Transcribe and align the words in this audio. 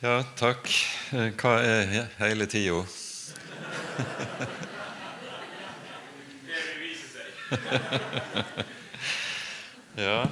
Ja, 0.00 0.22
takk. 0.32 0.64
Eh, 1.12 1.26
Hva 1.36 1.58
er 1.60 2.06
hele 2.16 2.46
tida? 2.48 2.78
Det 6.48 6.62
vil. 6.80 6.96
Ja. 10.00 10.22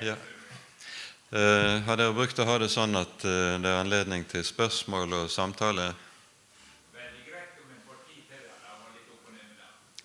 Ja. 0.00 0.16
Eh, 1.28 1.82
har 1.84 2.00
dere 2.00 2.16
brukt 2.16 2.40
å 2.40 2.48
ha 2.48 2.56
det 2.64 2.72
sånn 2.72 2.96
at 2.96 3.28
eh, 3.28 3.60
det 3.60 3.68
er 3.68 3.82
anledning 3.84 4.24
til 4.32 4.48
spørsmål 4.48 5.12
og 5.20 5.30
samtale? 5.30 5.92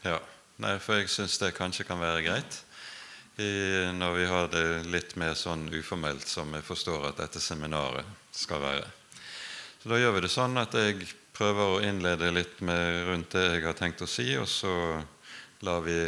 Ja. 0.03 0.19
Nei, 0.59 0.75
for 0.83 0.99
jeg 0.99 1.07
syns 1.15 1.39
det 1.39 1.55
kanskje 1.55 1.87
kan 1.87 2.03
være 2.03 2.27
greit 2.27 2.63
i, 3.39 3.51
når 3.93 4.13
vi 4.17 4.25
har 4.29 4.47
det 4.51 4.65
litt 4.89 5.15
mer 5.19 5.35
sånn 5.37 5.67
uformelt 5.73 6.27
som 6.27 6.53
jeg 6.55 6.65
forstår 6.65 7.09
at 7.11 7.19
dette 7.21 7.41
seminaret 7.43 8.07
skal 8.33 8.61
være. 8.63 8.87
Så 9.81 9.91
da 9.91 9.99
gjør 10.01 10.17
vi 10.17 10.23
det 10.25 10.33
sånn 10.33 10.57
at 10.57 10.73
jeg 10.77 11.05
prøver 11.37 11.75
å 11.75 11.81
innlede 11.85 12.31
litt 12.33 12.61
med 12.65 13.03
rundt 13.07 13.35
det 13.37 13.45
jeg 13.45 13.65
har 13.67 13.77
tenkt 13.77 14.01
å 14.01 14.09
si, 14.09 14.31
og 14.41 14.47
så 14.49 14.73
lar 15.65 15.83
vi 15.85 15.99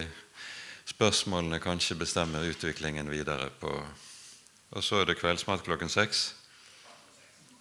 spørsmålene 0.90 1.62
kanskje 1.62 2.00
bestemme 2.00 2.42
utviklingen 2.50 3.10
videre 3.12 3.50
på 3.62 3.72
Og 4.70 4.84
så 4.86 5.00
er 5.02 5.08
det 5.09 5.16
kveldsmat 5.18 5.64
klokken 5.66 5.90
seks. 5.90 6.36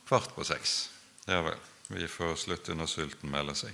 Kvart 0.04 0.34
på 0.36 0.44
seks. 0.44 0.90
Ja 1.24 1.40
vel. 1.40 1.56
Vi 1.88 2.04
får 2.04 2.34
slutte 2.36 2.76
når 2.76 2.90
sulten 2.92 3.32
melder 3.32 3.56
seg. 3.56 3.72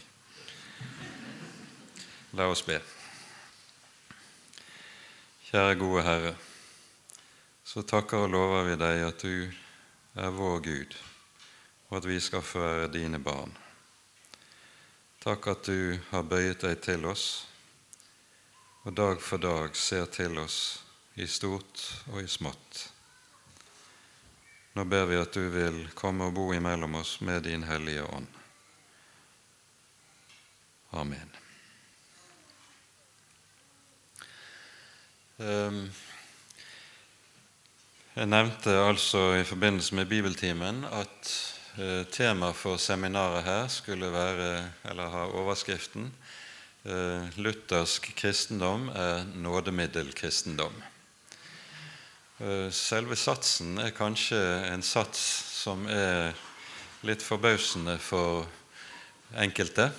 La 2.39 2.47
oss 2.47 2.63
be. 2.63 2.79
Kjære 5.55 5.75
gode 5.79 6.01
Herre, 6.03 6.31
så 7.63 7.85
takker 7.87 8.25
og 8.25 8.33
lover 8.33 8.65
vi 8.67 8.73
deg 8.75 9.03
at 9.07 9.21
du 9.23 9.53
er 10.19 10.33
vår 10.35 10.57
Gud, 10.65 10.97
og 11.87 12.01
at 12.01 12.09
vi 12.11 12.17
skal 12.19 12.43
få 12.43 12.59
være 12.65 12.89
dine 12.91 13.21
barn. 13.23 13.53
Takk 15.23 15.47
at 15.53 15.69
du 15.71 15.95
har 16.09 16.27
bøyet 16.27 16.65
deg 16.67 16.81
til 16.83 17.07
oss, 17.07 17.45
og 18.83 18.97
dag 18.99 19.23
for 19.23 19.39
dag 19.45 19.79
ser 19.79 20.11
til 20.11 20.43
oss 20.43 20.59
i 21.23 21.31
stort 21.31 21.85
og 22.11 22.19
i 22.25 22.27
smått. 22.27 22.83
Nå 24.75 24.89
ber 24.91 25.07
vi 25.07 25.23
at 25.23 25.39
du 25.39 25.47
vil 25.55 25.85
komme 25.95 26.33
og 26.33 26.35
bo 26.35 26.49
imellom 26.51 26.99
oss 26.99 27.21
med 27.23 27.47
din 27.47 27.63
Hellige 27.71 28.03
Ånd. 28.11 28.43
Amen. 30.99 31.34
Jeg 35.35 35.89
nevnte 38.31 38.71
altså 38.71 39.35
i 39.35 39.45
forbindelse 39.45 39.95
med 39.99 40.07
bibeltimen 40.07 40.85
at 40.87 41.31
temaet 41.75 42.13
tema 42.15 42.53
for 42.55 42.79
seminaret 42.79 43.43
her 43.43 43.65
skulle 43.69 44.13
være, 44.13 44.71
eller 44.87 45.09
ha 45.11 45.25
overskriften 45.35 46.13
eh, 46.87 47.27
'Luthersk 47.37 48.13
kristendom 48.17 48.89
er 48.89 49.25
nådemiddelkristendom'. 49.35 50.83
Eh, 52.41 52.71
Selve 52.71 53.17
satsen 53.17 53.79
er 53.79 53.91
kanskje 53.91 54.39
en 54.71 54.83
sats 54.83 55.19
som 55.65 55.87
er 55.91 56.31
litt 57.03 57.23
forbausende 57.23 57.99
for 57.99 58.47
enkelte. 59.35 59.91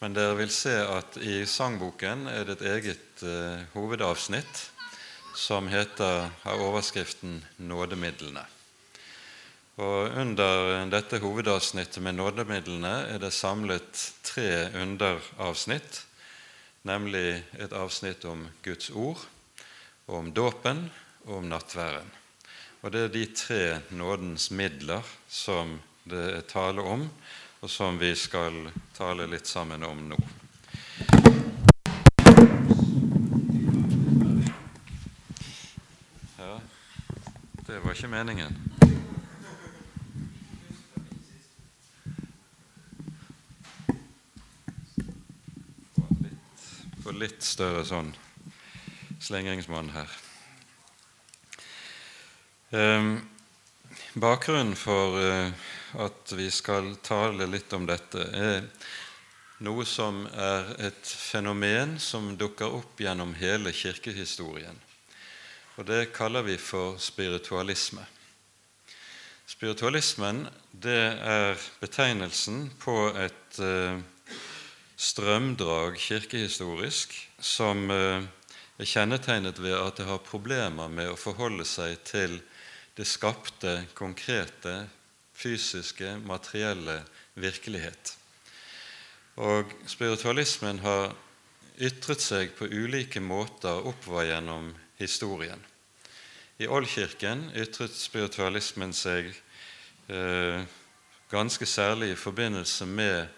Men 0.00 0.14
dere 0.16 0.32
vil 0.38 0.48
se 0.48 0.72
at 0.80 1.18
i 1.20 1.42
sangboken 1.44 2.22
er 2.32 2.46
det 2.48 2.54
et 2.56 2.68
eget 2.70 3.24
eh, 3.26 3.66
hovedavsnitt 3.74 4.62
som 5.36 5.66
heter, 5.68 6.30
har 6.40 6.62
overskriften 6.64 7.42
'Nådemidlene'. 7.60 8.46
Og 9.76 10.16
Under 10.16 10.86
dette 10.88 11.20
hovedavsnittet 11.20 12.02
med 12.02 12.16
nådemidlene 12.16 12.94
er 13.12 13.18
det 13.20 13.32
samlet 13.32 14.00
tre 14.24 14.72
underavsnitt, 14.80 16.06
nemlig 16.82 17.44
et 17.58 17.72
avsnitt 17.72 18.24
om 18.24 18.48
Guds 18.64 18.90
ord, 18.90 19.20
om 20.08 20.32
dåpen 20.32 20.90
og 21.26 21.36
om 21.42 21.52
nattværen. 21.52 22.08
Og 22.82 22.92
Det 22.92 23.04
er 23.04 23.08
de 23.08 23.26
tre 23.36 23.80
nådens 23.90 24.50
midler 24.50 25.04
som 25.28 25.80
det 26.08 26.26
er 26.36 26.40
tale 26.40 26.80
om, 26.80 27.10
og 27.60 27.70
som 27.70 27.98
vi 27.98 28.14
skal 28.16 28.70
tale 28.96 29.26
litt 29.28 29.46
sammen 29.46 29.82
om 29.84 29.98
nå. 30.08 30.16
Ja, 36.38 36.54
det 37.66 37.80
var 37.84 37.92
ikke 37.92 38.08
meningen. 38.08 38.56
Litt, 46.20 46.64
få 47.04 47.12
litt 47.12 47.44
større 47.44 47.84
sånn 47.84 48.14
slingringsmonn 49.20 49.92
her. 49.92 50.16
Ehm, 52.70 53.12
bakgrunnen 54.16 54.72
for 54.78 55.20
eh, 55.20 55.52
at 55.98 56.32
vi 56.36 56.50
skal 56.50 56.94
tale 57.02 57.46
litt 57.50 57.72
om 57.72 57.86
dette, 57.88 58.26
er 58.30 58.68
noe 59.64 59.84
som 59.88 60.22
er 60.30 60.70
et 60.86 61.04
fenomen 61.04 61.98
som 62.00 62.32
dukker 62.38 62.70
opp 62.80 63.00
gjennom 63.00 63.34
hele 63.40 63.72
kirkehistorien. 63.72 64.78
Og 65.76 65.86
Det 65.86 66.12
kaller 66.12 66.44
vi 66.44 66.56
for 66.60 66.98
spiritualisme. 67.00 68.04
Spiritualismen 69.48 70.44
det 70.70 71.00
er 71.26 71.58
betegnelsen 71.80 72.68
på 72.78 73.10
et 73.18 73.58
eh, 73.58 73.98
strømdrag 75.00 75.96
kirkehistorisk 75.98 77.16
som 77.40 77.90
eh, 77.90 78.22
er 78.80 78.88
kjennetegnet 78.88 79.58
ved 79.60 79.74
at 79.76 79.98
det 79.98 80.06
har 80.08 80.22
problemer 80.24 80.92
med 80.92 81.10
å 81.10 81.18
forholde 81.18 81.66
seg 81.68 81.98
til 82.06 82.38
det 82.96 83.08
skapte, 83.08 83.86
konkrete, 83.96 84.84
fysiske, 85.40 86.18
materielle 86.24 87.00
virkelighet. 87.34 88.16
Og 89.40 89.72
spiritualismen 89.88 90.82
har 90.84 91.14
ytret 91.80 92.20
seg 92.20 92.52
på 92.58 92.68
ulike 92.68 93.22
måter 93.24 93.86
oppover 93.88 94.28
gjennom 94.28 94.74
historien. 95.00 95.62
I 96.60 96.68
Oldkirken 96.68 97.46
ytret 97.56 97.94
spiritualismen 97.96 98.92
seg 98.92 99.30
eh, 100.12 100.60
ganske 101.32 101.66
særlig 101.66 102.10
i 102.12 102.20
forbindelse 102.20 102.86
med 102.86 103.30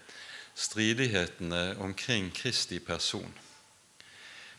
stridighetene 0.55 1.77
omkring 1.79 2.33
Kristi 2.35 2.79
person. 2.83 3.31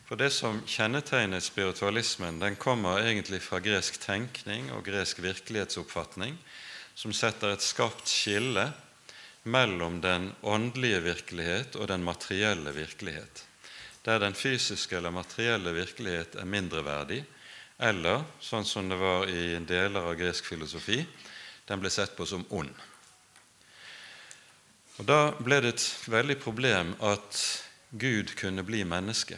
For 0.05 0.15
Det 0.15 0.31
som 0.33 0.61
kjennetegnet 0.69 1.43
spiritualismen, 1.43 2.39
den 2.41 2.55
kommer 2.55 3.01
egentlig 3.01 3.41
fra 3.41 3.59
gresk 3.59 3.99
tenkning 4.01 4.71
og 4.71 4.83
gresk 4.85 5.21
virkelighetsoppfatning, 5.21 6.37
som 6.95 7.13
setter 7.13 7.53
et 7.53 7.63
skarpt 7.63 8.07
skille 8.07 8.69
mellom 9.43 9.99
den 10.01 10.31
åndelige 10.41 11.03
virkelighet 11.05 11.75
og 11.75 11.89
den 11.91 12.03
materielle 12.03 12.71
virkelighet, 12.73 13.43
der 14.07 14.19
den 14.23 14.33
fysiske 14.33 14.97
eller 14.97 15.13
materielle 15.13 15.73
virkelighet 15.75 16.39
er 16.39 16.49
mindreverdig, 16.49 17.21
eller, 17.77 18.23
sånn 18.39 18.65
som 18.65 18.89
det 18.89 18.97
var 18.97 19.27
i 19.27 19.57
deler 19.67 20.07
av 20.07 20.15
gresk 20.15 20.47
filosofi, 20.47 21.01
den 21.67 21.81
ble 21.81 21.91
sett 21.91 22.15
på 22.15 22.25
som 22.25 22.45
ond. 22.49 22.71
Og 24.95 25.05
Da 25.05 25.35
ble 25.35 25.59
det 25.59 25.73
et 25.75 25.85
veldig 26.07 26.37
problem 26.39 26.93
at 27.03 27.41
Gud 27.91 28.31
kunne 28.39 28.63
bli 28.63 28.85
menneske. 28.87 29.37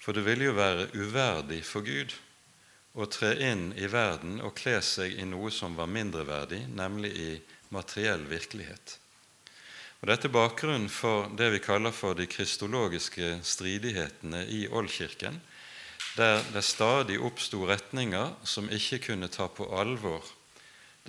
For 0.00 0.16
det 0.16 0.24
ville 0.24 0.48
jo 0.48 0.56
være 0.56 0.88
uverdig 0.96 1.60
for 1.68 1.84
Gud 1.84 2.14
å 2.98 3.06
tre 3.06 3.34
inn 3.46 3.70
i 3.78 3.86
verden 3.90 4.40
og 4.42 4.56
kle 4.58 4.80
seg 4.82 5.14
i 5.18 5.26
noe 5.28 5.52
som 5.54 5.76
var 5.78 5.90
mindreverdig, 5.90 6.64
nemlig 6.74 7.12
i 7.14 7.30
materiell 7.74 8.24
virkelighet. 8.26 8.96
Og 10.00 10.10
Dette 10.10 10.28
er 10.28 10.34
bakgrunnen 10.34 10.90
for 10.90 11.30
det 11.38 11.50
vi 11.54 11.62
kaller 11.62 11.94
for 11.94 12.18
de 12.18 12.26
kristologiske 12.30 13.38
stridighetene 13.46 14.44
i 14.46 14.66
Oldkirken, 14.70 15.40
der 16.18 16.42
det 16.52 16.64
stadig 16.66 17.18
oppsto 17.22 17.64
retninger 17.66 18.34
som 18.46 18.70
ikke 18.70 19.00
kunne 19.10 19.30
ta 19.30 19.46
på 19.50 19.66
alvor 19.74 20.26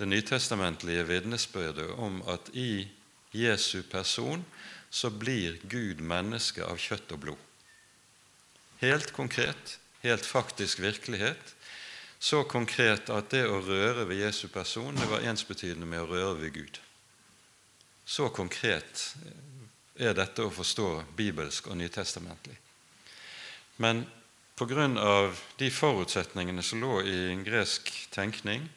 det 0.00 0.08
nytestamentlige 0.08 1.04
vitnesbyrdet 1.04 1.90
om 2.00 2.22
at 2.30 2.48
i 2.56 2.88
Jesu 3.36 3.82
person 3.82 4.44
så 4.90 5.10
blir 5.10 5.58
Gud 5.68 6.00
menneske 6.00 6.64
av 6.64 6.80
kjøtt 6.80 7.12
og 7.14 7.20
blod. 7.26 7.42
Helt 8.80 9.12
konkret, 9.12 9.76
helt 10.00 10.24
faktisk 10.26 10.80
virkelighet. 10.80 11.52
Så 12.20 12.42
konkret 12.44 13.08
at 13.08 13.30
det 13.32 13.46
å 13.48 13.62
røre 13.64 14.04
ved 14.04 14.20
Jesu 14.20 14.46
person 14.52 14.92
det 14.92 15.08
var 15.08 15.24
ensbetydende 15.24 15.88
med 15.88 16.02
å 16.04 16.08
røre 16.10 16.34
ved 16.42 16.52
Gud. 16.52 16.80
Så 18.04 18.28
konkret 18.36 19.06
er 19.96 20.12
dette 20.16 20.44
å 20.44 20.52
forstå 20.52 20.88
bibelsk 21.16 21.70
og 21.72 21.78
nytestamentlig. 21.80 22.58
Men 23.80 24.04
av 25.00 25.38
de 25.56 25.70
forutsetningene 25.72 26.62
som 26.62 26.82
lå 26.84 27.00
i 27.08 27.16
en 27.32 27.44
gresk 27.44 27.88
tenkning, 28.12 28.68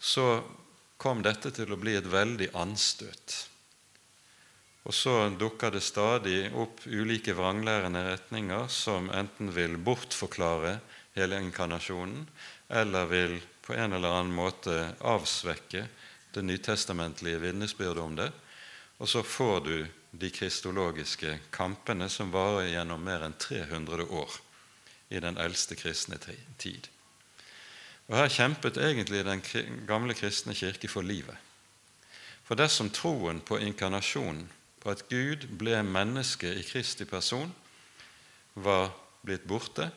så 0.00 0.40
kom 0.96 1.20
dette 1.20 1.52
til 1.52 1.68
å 1.72 1.76
bli 1.76 1.98
et 1.98 2.08
veldig 2.08 2.48
anstøt. 2.56 3.36
Og 4.88 4.94
så 4.94 5.28
dukker 5.36 5.74
det 5.74 5.84
stadig 5.84 6.46
opp 6.56 6.86
ulike 6.86 7.34
vranglærende 7.36 8.06
retninger 8.06 8.70
som 8.72 9.10
enten 9.10 9.52
vil 9.52 9.76
bortforklare 9.76 10.78
hele 11.16 11.40
inkarnasjonen, 11.42 12.26
eller 12.68 13.06
vil 13.10 13.38
på 13.64 13.74
en 13.74 13.92
eller 13.92 14.12
annen 14.18 14.34
måte 14.36 14.92
avsvekke 15.00 15.86
det 16.36 16.42
nytestamentlige 16.44 17.40
vitnesbyrdet 17.42 18.02
om 18.02 18.16
det. 18.16 18.30
Og 18.98 19.08
så 19.08 19.22
får 19.22 19.60
du 19.64 19.86
de 20.10 20.30
kristologiske 20.30 21.38
kampene 21.52 22.08
som 22.12 22.32
varer 22.32 22.70
gjennom 22.70 23.02
mer 23.04 23.24
enn 23.26 23.36
300 23.40 24.06
år 24.06 24.36
i 25.08 25.20
den 25.20 25.38
eldste 25.40 25.76
kristne 25.78 26.18
tid. 26.58 26.88
Og 28.06 28.16
Her 28.16 28.30
kjempet 28.30 28.78
egentlig 28.78 29.24
den 29.26 29.42
gamle 29.86 30.14
kristne 30.14 30.54
kirke 30.54 30.88
for 30.88 31.02
livet. 31.02 31.36
For 32.46 32.54
dersom 32.54 32.92
troen 32.94 33.40
på 33.42 33.58
inkarnasjonen, 33.58 34.46
på 34.80 34.92
at 34.92 35.08
Gud 35.10 35.48
ble 35.58 35.80
menneske 35.82 36.52
i 36.54 36.62
Kristi 36.62 37.04
person, 37.04 37.50
var 38.54 38.92
blitt 39.26 39.48
borte, 39.50 39.90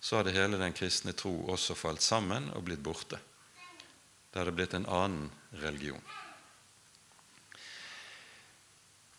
så 0.00 0.20
hadde 0.20 0.34
hele 0.36 0.60
den 0.60 0.76
kristne 0.76 1.12
tro 1.16 1.32
også 1.52 1.74
falt 1.78 2.04
sammen 2.04 2.50
og 2.54 2.64
blitt 2.68 2.84
borte. 2.84 3.18
Det 4.30 4.42
hadde 4.42 4.54
blitt 4.56 4.74
en 4.76 4.86
annen 4.86 5.30
religion. 5.62 6.02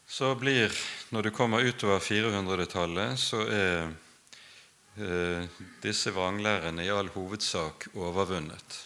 Så 0.08 0.36
blir, 0.40 0.72
når 1.12 1.28
du 1.28 1.32
kommer 1.36 1.66
utover 1.66 2.00
400-tallet, 2.00 3.20
så 3.20 3.42
er 3.52 3.90
Eh, 4.98 5.44
disse 5.82 6.10
vranglærerne 6.12 6.82
i 6.86 6.90
all 6.90 7.10
hovedsak 7.14 7.86
overvunnet. 7.94 8.78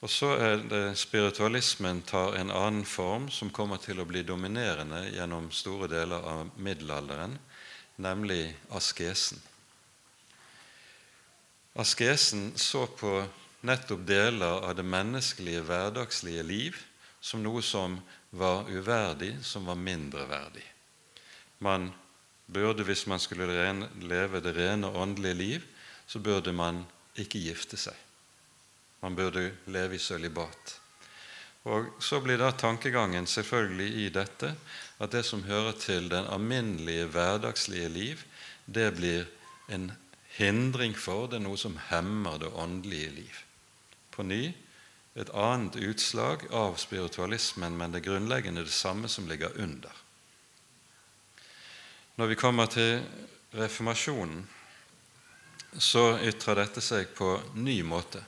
Og 0.00 0.08
så 0.10 0.30
er 0.40 0.62
det 0.64 0.96
spiritualismen 0.96 2.00
tar 2.08 2.38
en 2.38 2.48
annen 2.50 2.86
form 2.88 3.26
som 3.28 3.50
kommer 3.52 3.82
til 3.82 4.00
å 4.00 4.06
bli 4.08 4.22
dominerende 4.24 5.02
gjennom 5.12 5.50
store 5.52 5.90
deler 5.92 6.24
av 6.32 6.54
middelalderen, 6.56 7.36
nemlig 8.00 8.54
askesen. 8.72 9.42
Askesen 11.74 12.52
så 12.56 12.86
på 12.86 13.26
nettopp 13.60 14.06
deler 14.06 14.64
av 14.64 14.76
det 14.78 14.86
menneskelige, 14.86 15.64
hverdagslige 15.66 16.42
liv 16.46 16.78
som 17.20 17.42
noe 17.42 17.62
som 17.62 17.98
var 18.30 18.68
uverdig, 18.70 19.34
som 19.42 19.66
var 19.66 19.78
mindreverdig. 19.78 20.64
Man 21.58 21.90
burde, 22.46 22.84
hvis 22.86 23.06
man 23.06 23.20
skulle 23.20 23.48
leve 24.00 24.40
det 24.40 24.54
rene 24.56 24.88
åndelige 24.88 25.34
liv, 25.34 25.64
så 26.06 26.18
burde 26.18 26.52
man 26.52 26.84
ikke 27.18 27.40
gifte 27.42 27.76
seg. 27.76 27.96
Man 29.02 29.16
burde 29.18 29.50
leve 29.66 29.98
i 29.98 30.02
sølibat. 30.02 30.78
Og 31.68 31.90
Så 32.00 32.20
blir 32.20 32.38
da 32.38 32.50
tankegangen 32.52 33.26
selvfølgelig 33.26 33.88
i 34.04 34.08
dette 34.08 34.54
at 34.98 35.12
det 35.12 35.24
som 35.26 35.42
hører 35.42 35.72
til 35.72 36.08
den 36.08 36.24
alminnelige, 36.24 37.06
hverdagslige 37.06 37.88
liv, 37.88 38.22
det 38.66 38.94
blir 38.96 39.26
en 39.68 39.90
hindring 40.38 40.94
for, 40.94 41.26
det 41.28 41.40
er 41.40 41.44
noe 41.44 41.58
som 41.60 41.76
hemmer 41.90 42.38
det 42.40 42.50
åndelige 42.54 43.10
liv. 43.18 43.44
På 44.14 44.24
ny 44.26 44.52
et 45.18 45.30
annet 45.34 45.76
utslag 45.82 46.44
av 46.54 46.76
spiritualismen, 46.78 47.74
men 47.76 47.92
det 47.92 48.04
grunnleggende 48.06 48.62
det 48.62 48.74
samme 48.74 49.08
som 49.10 49.26
ligger 49.28 49.56
under. 49.58 49.90
Når 52.14 52.26
vi 52.26 52.38
kommer 52.38 52.66
til 52.70 53.00
reformasjonen, 53.58 54.46
så 55.78 56.18
ytrer 56.24 56.62
dette 56.62 56.82
seg 56.82 57.10
på 57.18 57.34
ny 57.58 57.80
måte. 57.82 58.22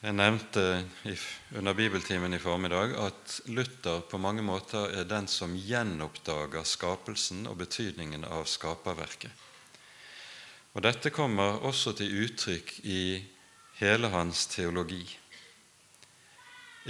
Jeg 0.00 0.14
nevnte 0.16 0.62
under 1.56 1.74
bibeltimen 1.74 2.36
i 2.36 2.40
formiddag 2.40 2.92
at 3.00 3.40
Luther 3.48 4.02
på 4.08 4.20
mange 4.22 4.44
måter 4.44 4.92
er 5.00 5.08
den 5.08 5.28
som 5.28 5.56
gjenoppdager 5.56 6.64
skapelsen 6.68 7.46
og 7.50 7.58
betydningen 7.60 8.24
av 8.28 8.44
skaperverket. 8.50 9.45
Og 10.76 10.82
Dette 10.84 11.08
kommer 11.08 11.62
også 11.64 11.94
til 11.96 12.12
uttrykk 12.26 12.72
i 12.84 13.16
hele 13.78 14.10
hans 14.12 14.42
teologi. 14.52 15.06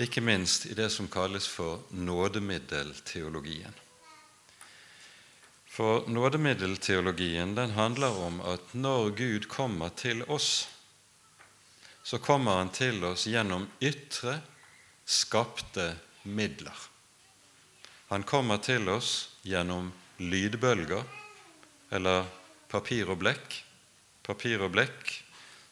Ikke 0.02 0.20
minst 0.20 0.64
i 0.66 0.74
det 0.74 0.88
som 0.90 1.06
kalles 1.06 1.46
for 1.46 1.84
nådemiddelteologien. 1.94 3.76
For 5.70 6.02
nådemiddelteologien 6.10 7.54
den 7.54 7.76
handler 7.76 8.18
om 8.26 8.40
at 8.40 8.74
når 8.74 9.10
Gud 9.20 9.46
kommer 9.48 9.94
til 9.94 10.24
oss, 10.26 10.66
så 12.02 12.18
kommer 12.18 12.58
Han 12.58 12.72
til 12.74 13.04
oss 13.04 13.26
gjennom 13.26 13.68
ytre, 13.80 14.40
skapte 15.04 15.94
midler. 16.22 16.76
Han 18.08 18.22
kommer 18.22 18.58
til 18.58 18.88
oss 18.88 19.28
gjennom 19.42 19.92
lydbølger 20.18 21.04
eller 21.90 22.26
papir 22.68 23.10
og 23.10 23.22
blekk. 23.22 23.62
Papir 24.26 24.64
og 24.66 24.72
blekk 24.74 25.12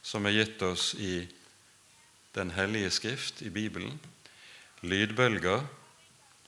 som 0.04 0.26
er 0.26 0.38
gitt 0.38 0.62
oss 0.62 0.92
i 0.94 1.26
Den 2.34 2.50
hellige 2.50 2.90
skrift, 2.90 3.42
i 3.46 3.50
Bibelen. 3.50 3.94
Lydbølger 4.82 5.62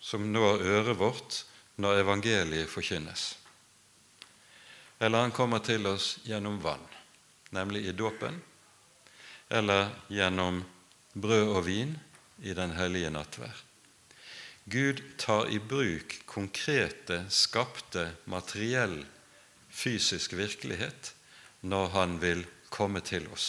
som 0.00 0.32
når 0.32 0.64
øret 0.66 0.98
vårt 0.98 1.42
når 1.78 2.00
evangeliet 2.02 2.70
forkynnes 2.70 3.36
eller 4.98 5.26
han 5.26 5.34
kommer 5.34 5.60
til 5.64 5.86
oss 5.88 6.16
gjennom 6.24 6.58
vann, 6.62 6.84
nemlig 7.54 7.84
i 7.86 7.92
dåpen, 7.92 8.38
eller 9.48 9.90
gjennom 10.08 10.62
brød 11.12 11.52
og 11.52 11.64
vin 11.66 11.94
i 12.42 12.54
den 12.56 12.72
hellige 12.76 13.12
nattverd. 13.12 13.62
Gud 14.66 15.02
tar 15.20 15.46
i 15.52 15.60
bruk 15.62 16.16
konkrete, 16.26 17.24
skapte, 17.30 18.08
materiell, 18.26 18.98
fysisk 19.70 20.34
virkelighet 20.34 21.12
når 21.66 21.88
han 21.94 22.18
vil 22.22 22.44
komme 22.70 23.02
til 23.04 23.26
oss. 23.34 23.48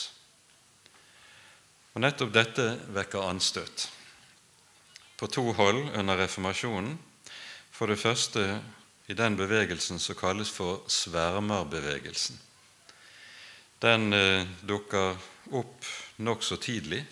Og 1.94 2.02
Nettopp 2.04 2.34
dette 2.34 2.66
vekker 2.94 3.26
anstøt 3.26 3.88
på 5.18 5.30
to 5.34 5.52
hold 5.58 5.88
under 5.98 6.20
reformasjonen. 6.20 6.98
For 7.74 7.90
det 7.90 8.00
første 8.02 8.44
i 9.08 9.16
den 9.18 9.38
bevegelsen 9.38 10.00
som 10.02 10.18
kalles 10.18 10.50
for 10.52 10.84
svermerbevegelsen. 10.92 12.38
Den 13.82 14.14
eh, 14.14 14.48
dukker 14.66 15.16
opp 15.56 15.86
nokså 16.18 16.58
tidlig, 16.58 17.04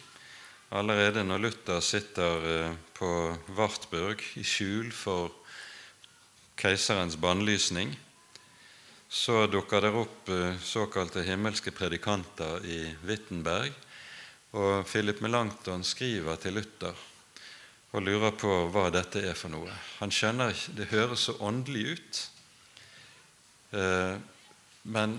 allerede 0.74 1.24
når 1.24 1.44
Luther 1.44 1.80
sitter 1.86 2.48
eh, 2.52 2.74
på 2.98 3.10
Wartburg 3.56 4.24
i 4.36 4.44
skjul 4.44 4.90
for 4.92 5.30
keiserens 6.58 7.16
bannlysning. 7.22 7.94
Så 9.16 9.46
dukker 9.48 9.82
det 9.82 9.94
opp 9.96 10.30
eh, 10.30 10.58
såkalte 10.60 11.22
himmelske 11.24 11.72
predikanter 11.72 12.66
i 12.68 12.80
Wittenberg, 13.08 13.72
og 14.60 14.84
Philip 14.90 15.22
Melanchthon 15.24 15.86
skriver 15.88 16.36
til 16.44 16.58
Luther 16.60 17.00
og 17.96 18.04
lurer 18.04 18.36
på 18.36 18.52
hva 18.74 18.90
dette 18.92 19.22
er 19.24 19.38
for 19.40 19.54
noe. 19.54 19.72
Han 20.02 20.12
skjønner 20.12 20.52
Det 20.76 20.90
høres 20.92 21.30
så 21.30 21.38
åndelig 21.40 21.96
ut. 21.96 22.22
Eh, 23.80 24.20
men 24.92 25.16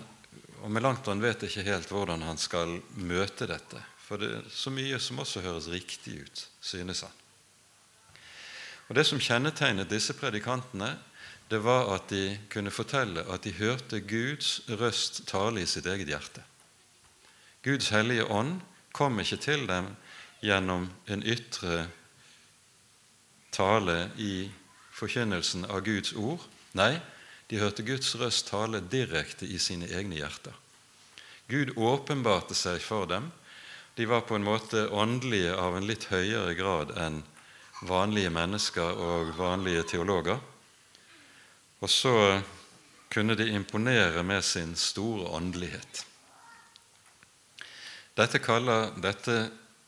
og 0.60 0.70
Melanchthon 0.72 1.24
vet 1.24 1.48
ikke 1.48 1.64
helt 1.66 1.90
hvordan 1.92 2.24
han 2.26 2.38
skal 2.40 2.76
møte 3.00 3.48
dette. 3.48 3.80
For 4.06 4.20
det 4.20 4.30
er 4.34 4.52
så 4.52 4.70
mye 4.76 5.00
som 5.00 5.24
også 5.24 5.42
høres 5.44 5.72
riktig 5.72 6.20
ut, 6.20 6.46
synes 6.60 7.00
han. 7.06 7.20
Og 8.88 8.94
Det 8.94 9.08
som 9.08 9.20
kjennetegnet 9.20 9.88
disse 9.90 10.14
predikantene, 10.14 10.94
det 11.48 11.60
var 11.62 11.92
at 11.94 12.08
de 12.10 12.38
kunne 12.50 12.74
fortelle 12.74 13.22
at 13.30 13.44
de 13.46 13.54
hørte 13.54 14.00
Guds 14.02 14.60
røst 14.68 15.22
tale 15.30 15.62
i 15.62 15.68
sitt 15.70 15.86
eget 15.86 16.10
hjerte. 16.10 16.42
Guds 17.62 17.90
hellige 17.94 18.26
ånd 18.26 18.60
kom 18.94 19.20
ikke 19.20 19.38
til 19.42 19.66
dem 19.68 19.92
gjennom 20.42 20.88
en 21.06 21.22
ytre 21.22 21.86
tale 23.54 24.10
i 24.18 24.48
forkynnelsen 24.96 25.66
av 25.70 25.84
Guds 25.86 26.12
ord. 26.18 26.42
Nei, 26.76 26.96
de 27.50 27.60
hørte 27.62 27.86
Guds 27.86 28.14
røst 28.18 28.50
tale 28.50 28.82
direkte 28.82 29.46
i 29.46 29.58
sine 29.62 29.86
egne 29.86 30.18
hjerter. 30.18 30.54
Gud 31.46 31.76
åpenbarte 31.78 32.56
seg 32.58 32.82
for 32.82 33.06
dem. 33.06 33.30
De 33.96 34.06
var 34.10 34.26
på 34.26 34.36
en 34.36 34.44
måte 34.44 34.88
åndelige 34.90 35.54
av 35.54 35.76
en 35.78 35.86
litt 35.86 36.08
høyere 36.10 36.56
grad 36.58 36.90
enn 37.00 37.22
vanlige 37.86 38.32
mennesker 38.34 38.98
og 38.98 39.36
vanlige 39.38 39.86
teologer. 39.94 40.40
Og 41.80 41.90
så 41.92 42.40
kunne 43.12 43.36
de 43.36 43.48
imponere 43.52 44.22
med 44.22 44.44
sin 44.44 44.74
store 44.76 45.28
åndelighet. 45.36 46.06
Dette, 48.16 48.40
kaller, 48.40 48.94
dette 48.96 49.36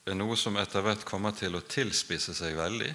er 0.05 0.17
noe 0.17 0.37
som 0.37 0.57
etter 0.61 0.85
hvert 0.85 1.05
kommer 1.05 1.33
til 1.37 1.57
å 1.57 1.65
tilspisse 1.65 2.35
seg 2.37 2.57
veldig 2.57 2.91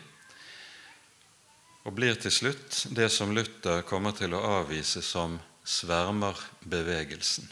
og 1.85 1.93
blir 1.93 2.17
til 2.17 2.33
slutt 2.33 2.85
det 2.97 3.11
som 3.13 3.35
Luther 3.37 3.83
kommer 3.85 4.15
til 4.17 4.33
å 4.33 4.43
avvise 4.61 5.03
som 5.05 5.37
svermerbevegelsen. 5.69 7.51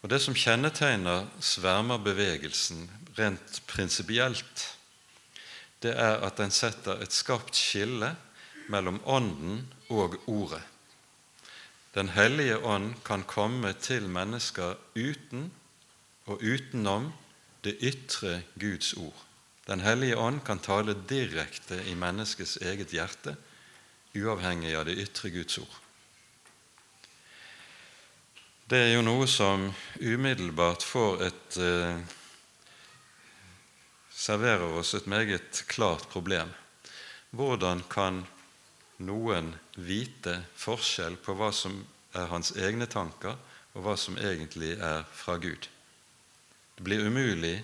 Og 0.00 0.08
Det 0.08 0.20
som 0.22 0.36
kjennetegner 0.36 1.26
svermerbevegelsen 1.44 2.86
rent 3.18 3.60
prinsipielt, 3.68 4.64
det 5.84 5.92
er 5.92 6.24
at 6.24 6.40
den 6.40 6.52
setter 6.52 7.02
et 7.04 7.12
skarpt 7.12 7.56
skille 7.56 8.14
mellom 8.70 9.00
Ånden 9.04 9.64
og 9.90 10.16
Ordet. 10.30 10.62
Den 11.94 12.12
hellige 12.14 12.58
ånd 12.62 12.94
kan 13.04 13.24
komme 13.26 13.72
til 13.82 14.06
mennesker 14.06 14.76
uten 14.94 15.48
og 16.30 16.38
utenom 16.38 17.10
det 17.66 17.74
ytre 17.82 18.42
Guds 18.54 18.92
ord. 18.94 19.26
Den 19.66 19.82
hellige 19.82 20.16
ånd 20.16 20.40
kan 20.46 20.62
tale 20.62 20.94
direkte 20.94 21.80
i 21.90 21.96
menneskets 21.98 22.56
eget 22.62 22.94
hjerte, 22.94 23.34
uavhengig 24.14 24.72
av 24.78 24.86
det 24.86 24.96
ytre 25.02 25.32
Guds 25.34 25.58
ord. 25.58 25.76
Det 28.70 28.78
er 28.78 28.92
jo 28.94 29.02
noe 29.02 29.26
som 29.26 29.66
umiddelbart 29.98 30.86
får 30.86 31.22
et 31.26 31.56
eh, 31.58 32.02
serverer 34.14 34.78
oss 34.78 34.94
et 34.94 35.08
meget 35.10 35.64
klart 35.66 36.06
problem. 36.12 36.52
Hvordan 37.34 37.82
kan 37.90 38.22
noen 39.00 39.54
vite 39.80 40.36
forskjell 40.60 41.16
på 41.24 41.34
hva 41.38 41.50
som 41.56 41.78
er 42.16 42.28
hans 42.30 42.52
egne 42.56 42.88
tanker, 42.90 43.36
og 43.74 43.84
hva 43.86 43.96
som 43.98 44.18
egentlig 44.18 44.74
er 44.76 45.04
fra 45.14 45.36
Gud? 45.40 45.68
Det 46.76 46.84
blir 46.84 47.06
umulig 47.06 47.60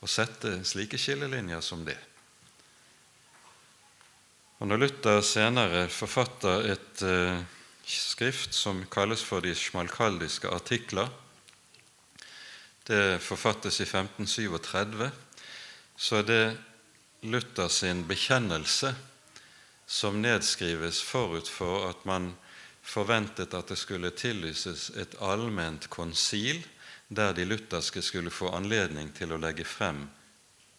å 0.00 0.08
sette 0.10 0.60
slike 0.64 1.00
skillelinjer 1.00 1.60
som 1.64 1.84
det. 1.86 1.98
Og 4.58 4.66
Når 4.66 4.82
Luther 4.82 5.20
senere 5.22 5.86
forfatter 5.92 6.66
et 6.72 7.02
eh, 7.06 7.42
skrift 7.88 8.54
som 8.54 8.82
kalles 8.90 9.22
for 9.24 9.40
de 9.44 9.54
smalkaldiske 9.56 10.50
artikler. 10.52 11.08
Det 12.88 13.20
forfattes 13.22 13.80
i 13.80 13.86
1537. 13.86 15.08
Så 15.96 16.20
er 16.20 16.26
det 16.28 16.42
Luther 17.22 17.68
sin 17.72 18.04
bekjennelse 18.08 18.92
som 19.88 20.20
nedskrives 20.22 21.00
forut 21.02 21.48
for 21.48 21.88
at 21.88 22.04
man 22.04 22.34
forventet 22.84 23.54
at 23.56 23.72
det 23.72 23.78
skulle 23.80 24.10
tillyses 24.12 24.90
et 25.00 25.16
allment 25.24 25.88
konsil 25.88 26.60
der 27.08 27.32
de 27.32 27.46
lutherske 27.48 28.02
skulle 28.04 28.32
få 28.32 28.52
anledning 28.52 29.08
til 29.16 29.32
å 29.32 29.40
legge 29.40 29.64
frem 29.64 30.04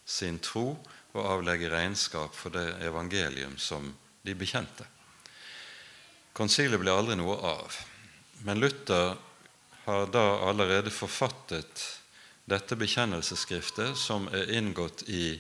sin 0.06 0.38
tro 0.46 0.78
og 1.18 1.26
avlegge 1.26 1.72
regnskap 1.74 2.38
for 2.38 2.54
det 2.54 2.68
evangelium 2.86 3.58
som 3.58 3.90
de 4.22 4.36
bekjente. 4.38 4.86
Konsilet 6.38 6.78
ble 6.82 6.94
aldri 6.94 7.18
noe 7.18 7.38
av. 7.50 7.80
Men 8.46 8.62
Luther 8.62 9.16
har 9.88 10.12
da 10.14 10.26
allerede 10.46 10.94
forfattet 10.94 11.82
dette 12.50 12.78
bekjennelsesskriftet, 12.78 13.98
som 13.98 14.30
er 14.34 14.54
inngått 14.54 15.08
i 15.10 15.40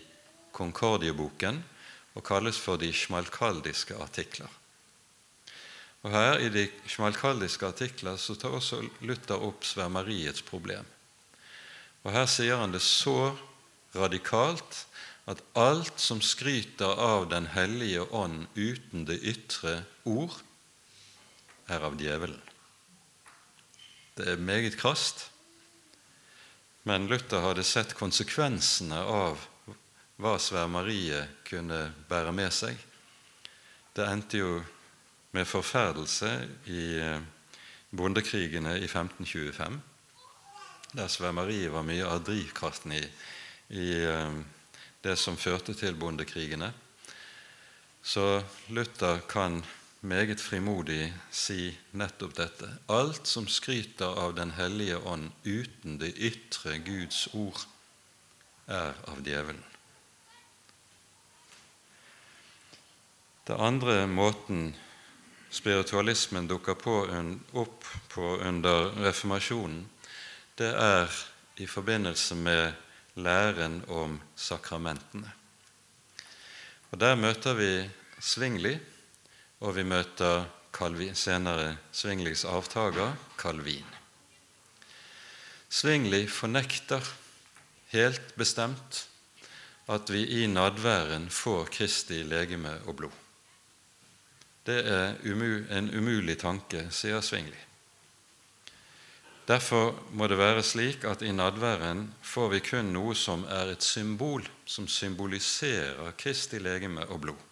Konkordieboken 0.51 1.61
og 2.19 2.25
kalles 2.27 2.59
for 2.59 2.79
de 2.79 2.91
sjmalkaldiske 2.91 3.95
artikler. 3.95 4.49
Og 6.03 6.11
Her 6.11 6.39
i 6.39 6.49
de 6.51 6.65
sjmalkaldiske 6.87 7.67
artikler 7.67 8.19
så 8.19 8.35
tar 8.39 8.55
også 8.55 8.81
Luther 9.03 9.39
opp 9.43 9.65
svermeriets 9.67 10.43
problem. 10.43 10.87
Og 12.03 12.13
Her 12.15 12.27
sier 12.31 12.59
han 12.59 12.75
det 12.75 12.83
så 12.83 13.33
radikalt 13.95 14.85
at 15.29 15.41
alt 15.59 15.99
som 16.01 16.21
skryter 16.23 16.99
av 16.99 17.27
Den 17.29 17.49
hellige 17.53 18.05
ånd 18.15 18.47
uten 18.55 19.05
det 19.05 19.19
ytre 19.21 19.83
ord, 20.03 20.33
er 21.69 21.83
av 21.85 21.99
djevelen. 22.01 22.39
Det 24.17 24.25
er 24.33 24.41
meget 24.41 24.79
krast, 24.79 25.27
men 26.83 27.05
Luther 27.11 27.43
hadde 27.43 27.63
sett 27.67 27.93
konsekvensene 27.93 28.97
av 28.97 29.43
hva 30.19 30.35
svermeriet 30.41 31.39
kunne 31.47 31.79
bære 32.09 32.33
med 32.35 32.51
seg. 32.51 32.75
Det 33.95 34.05
endte 34.05 34.41
jo 34.41 34.59
med 35.31 35.47
forferdelse 35.47 36.31
i 36.73 36.83
eh, 36.99 37.21
bondekrigene 37.95 38.75
i 38.79 38.87
1525, 38.87 39.79
der 40.97 41.11
svermeriet 41.11 41.71
var 41.71 41.85
mye 41.87 42.07
av 42.07 42.23
drivkraften 42.25 42.97
i, 42.97 43.03
i 43.79 43.89
eh, 44.03 44.39
det 45.05 45.15
som 45.19 45.39
førte 45.39 45.75
til 45.77 45.95
bondekrigene. 45.95 46.71
Så 48.03 48.41
Luther 48.73 49.21
kan 49.29 49.61
meget 50.01 50.41
frimodig 50.41 51.13
si 51.31 51.69
nettopp 51.91 52.35
dette. 52.35 52.69
Alt 52.87 53.27
som 53.27 53.47
skryter 53.47 54.19
av 54.19 54.35
Den 54.35 54.51
hellige 54.55 54.97
ånd 54.97 55.31
uten 55.43 55.99
det 55.99 56.15
ytre 56.15 56.79
Guds 56.83 57.27
ord, 57.33 57.67
er 58.67 58.93
av 59.09 59.23
djevelen. 59.25 59.63
Det 63.49 63.55
andre 63.57 64.03
måten 64.05 64.75
spiritualismen 65.49 66.45
dukker 66.45 66.75
på, 66.77 66.91
opp 67.57 67.85
på 68.11 68.25
under 68.45 68.91
reformasjonen, 69.01 69.87
det 70.53 70.67
er 70.69 71.09
i 71.57 71.65
forbindelse 71.65 72.35
med 72.37 72.75
læren 73.17 73.79
om 73.89 74.19
sakramentene. 74.37 75.31
Og 76.91 76.99
Der 77.01 77.15
møter 77.15 77.57
vi 77.57 77.89
Svingli, 78.21 78.75
og 79.65 79.73
vi 79.75 79.83
møter 79.83 80.45
Calvin, 80.71 81.15
senere 81.15 81.77
Svinglis 81.91 82.45
avtaker 82.45 83.15
Calvin. 83.37 83.87
Svingli 85.69 86.27
fornekter 86.27 87.01
helt 87.95 88.35
bestemt 88.37 89.07
at 89.89 90.13
vi 90.13 90.43
i 90.43 90.45
nadværen 90.45 91.29
får 91.33 91.73
Kristi 91.79 92.21
legeme 92.23 92.75
og 92.85 92.95
blod. 93.01 93.17
Det 94.65 94.79
er 94.85 95.15
en 95.77 95.89
umulig 95.95 96.37
tanke, 96.39 96.87
sier 96.91 97.21
Svingli. 97.21 97.57
Derfor 99.49 99.95
må 100.13 100.27
det 100.29 100.37
være 100.37 100.61
slik 100.63 101.05
at 101.09 101.23
i 101.25 101.31
nadværen 101.33 102.03
får 102.21 102.49
vi 102.51 102.59
kun 102.61 102.91
noe 102.93 103.15
som 103.17 103.47
er 103.49 103.71
et 103.71 103.83
symbol, 103.83 104.43
som 104.65 104.87
symboliserer 104.87 106.11
Kristi 106.17 106.59
legeme 106.61 107.07
og 107.09 107.21
blod. 107.23 107.45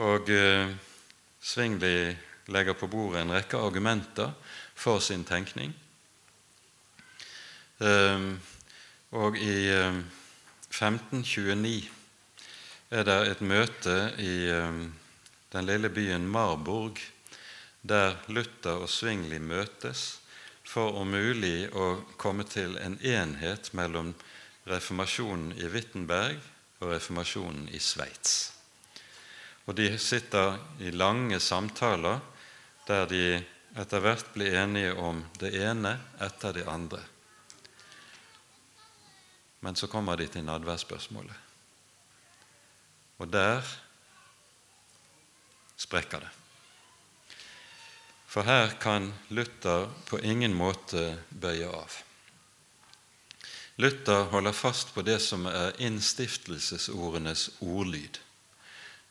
Og 0.00 0.30
eh, 0.32 0.72
Svingli 1.44 2.16
legger 2.48 2.72
på 2.72 2.88
bordet 2.88 3.20
en 3.20 3.34
rekke 3.36 3.60
argumenter 3.60 4.32
for 4.74 4.98
sin 5.04 5.24
tenkning. 5.28 5.74
Eh, 7.84 8.26
og 9.12 9.36
i 9.36 9.68
eh, 9.76 10.00
1529 10.72 11.90
er 12.90 13.04
det 13.04 13.20
et 13.28 13.44
møte 13.44 13.98
i 14.24 14.34
eh, 14.48 14.84
den 15.54 15.66
lille 15.66 15.88
byen 15.88 16.26
Marburg 16.28 16.98
der 17.82 18.16
Luther 18.26 18.80
og 18.82 18.88
Svingli 18.90 19.38
møtes 19.38 20.16
for 20.66 20.96
om 20.98 21.12
mulig 21.14 21.68
å 21.70 22.00
komme 22.18 22.42
til 22.48 22.74
en 22.82 22.96
enhet 22.98 23.70
mellom 23.78 24.10
reformasjonen 24.66 25.52
i 25.60 25.68
Wittenberg 25.70 26.40
og 26.80 26.90
reformasjonen 26.90 27.68
i 27.70 27.78
Sveits. 27.78 28.34
Og 29.68 29.78
de 29.78 29.92
sitter 30.00 30.58
i 30.82 30.90
lange 30.90 31.38
samtaler 31.40 32.18
der 32.88 33.06
de 33.08 33.22
etter 33.78 34.02
hvert 34.02 34.34
blir 34.34 34.58
enige 34.58 34.90
om 34.98 35.22
det 35.38 35.54
ene 35.54 35.94
etter 36.24 36.58
det 36.58 36.66
andre. 36.66 37.00
Men 39.62 39.78
så 39.78 39.86
kommer 39.86 40.18
de 40.18 40.26
til 40.28 40.44
nadværsspørsmålet. 40.44 41.38
Og 43.22 43.30
der 43.30 43.62
sprekker 45.84 46.24
det. 46.24 46.32
For 48.26 48.42
her 48.48 48.72
kan 48.82 49.12
Luther 49.28 49.86
på 50.08 50.18
ingen 50.18 50.56
måte 50.58 51.18
bøye 51.30 51.68
av. 51.70 52.00
Luther 53.76 54.30
holder 54.32 54.52
fast 54.52 54.94
på 54.94 55.04
det 55.06 55.20
som 55.22 55.46
er 55.50 55.76
innstiftelsesordenes 55.82 57.48
ordlyd. 57.60 58.18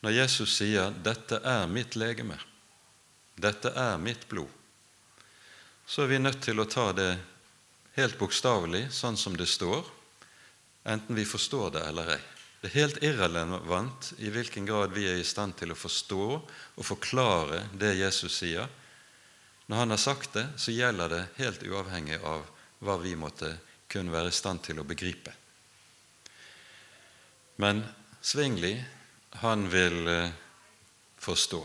Når 0.04 0.10
Jesus 0.18 0.56
sier 0.58 0.90
'Dette 0.90 1.40
er 1.40 1.66
mitt 1.66 1.96
legeme', 1.96 2.40
'Dette 3.36 3.72
er 3.72 3.96
mitt 3.98 4.28
blod', 4.28 4.52
så 5.86 6.02
er 6.02 6.06
vi 6.06 6.18
nødt 6.18 6.42
til 6.42 6.60
å 6.60 6.68
ta 6.68 6.92
det 6.92 7.18
helt 7.96 8.18
bokstavelig, 8.18 8.90
sånn 8.92 9.16
som 9.16 9.36
det 9.36 9.46
står, 9.48 9.84
enten 10.84 11.16
vi 11.16 11.24
forstår 11.24 11.70
det 11.70 11.88
eller 11.88 12.16
ei. 12.16 12.22
Det 12.64 12.70
er 12.70 12.80
helt 12.80 13.02
irrelevant 13.04 14.06
i 14.24 14.30
hvilken 14.32 14.64
grad 14.64 14.94
vi 14.96 15.02
er 15.04 15.18
i 15.20 15.26
stand 15.28 15.52
til 15.58 15.74
å 15.74 15.76
forstå 15.76 16.28
og 16.32 16.86
forklare 16.88 17.58
det 17.76 17.90
Jesus 17.98 18.38
sier. 18.40 18.70
Når 19.68 19.82
han 19.82 19.92
har 19.92 20.00
sagt 20.00 20.32
det, 20.32 20.46
så 20.56 20.72
gjelder 20.72 21.12
det 21.12 21.18
helt 21.42 21.60
uavhengig 21.60 22.22
av 22.24 22.46
hva 22.80 22.96
vi 23.02 23.12
måtte 23.20 23.50
kunne 23.92 24.14
være 24.16 24.32
i 24.32 24.38
stand 24.38 24.64
til 24.64 24.80
å 24.80 24.86
begripe. 24.88 25.34
Men 27.60 27.84
Svingli 28.24 28.72
han 29.44 29.68
vil 29.68 30.00
eh, 30.08 30.32
forstå. 31.20 31.62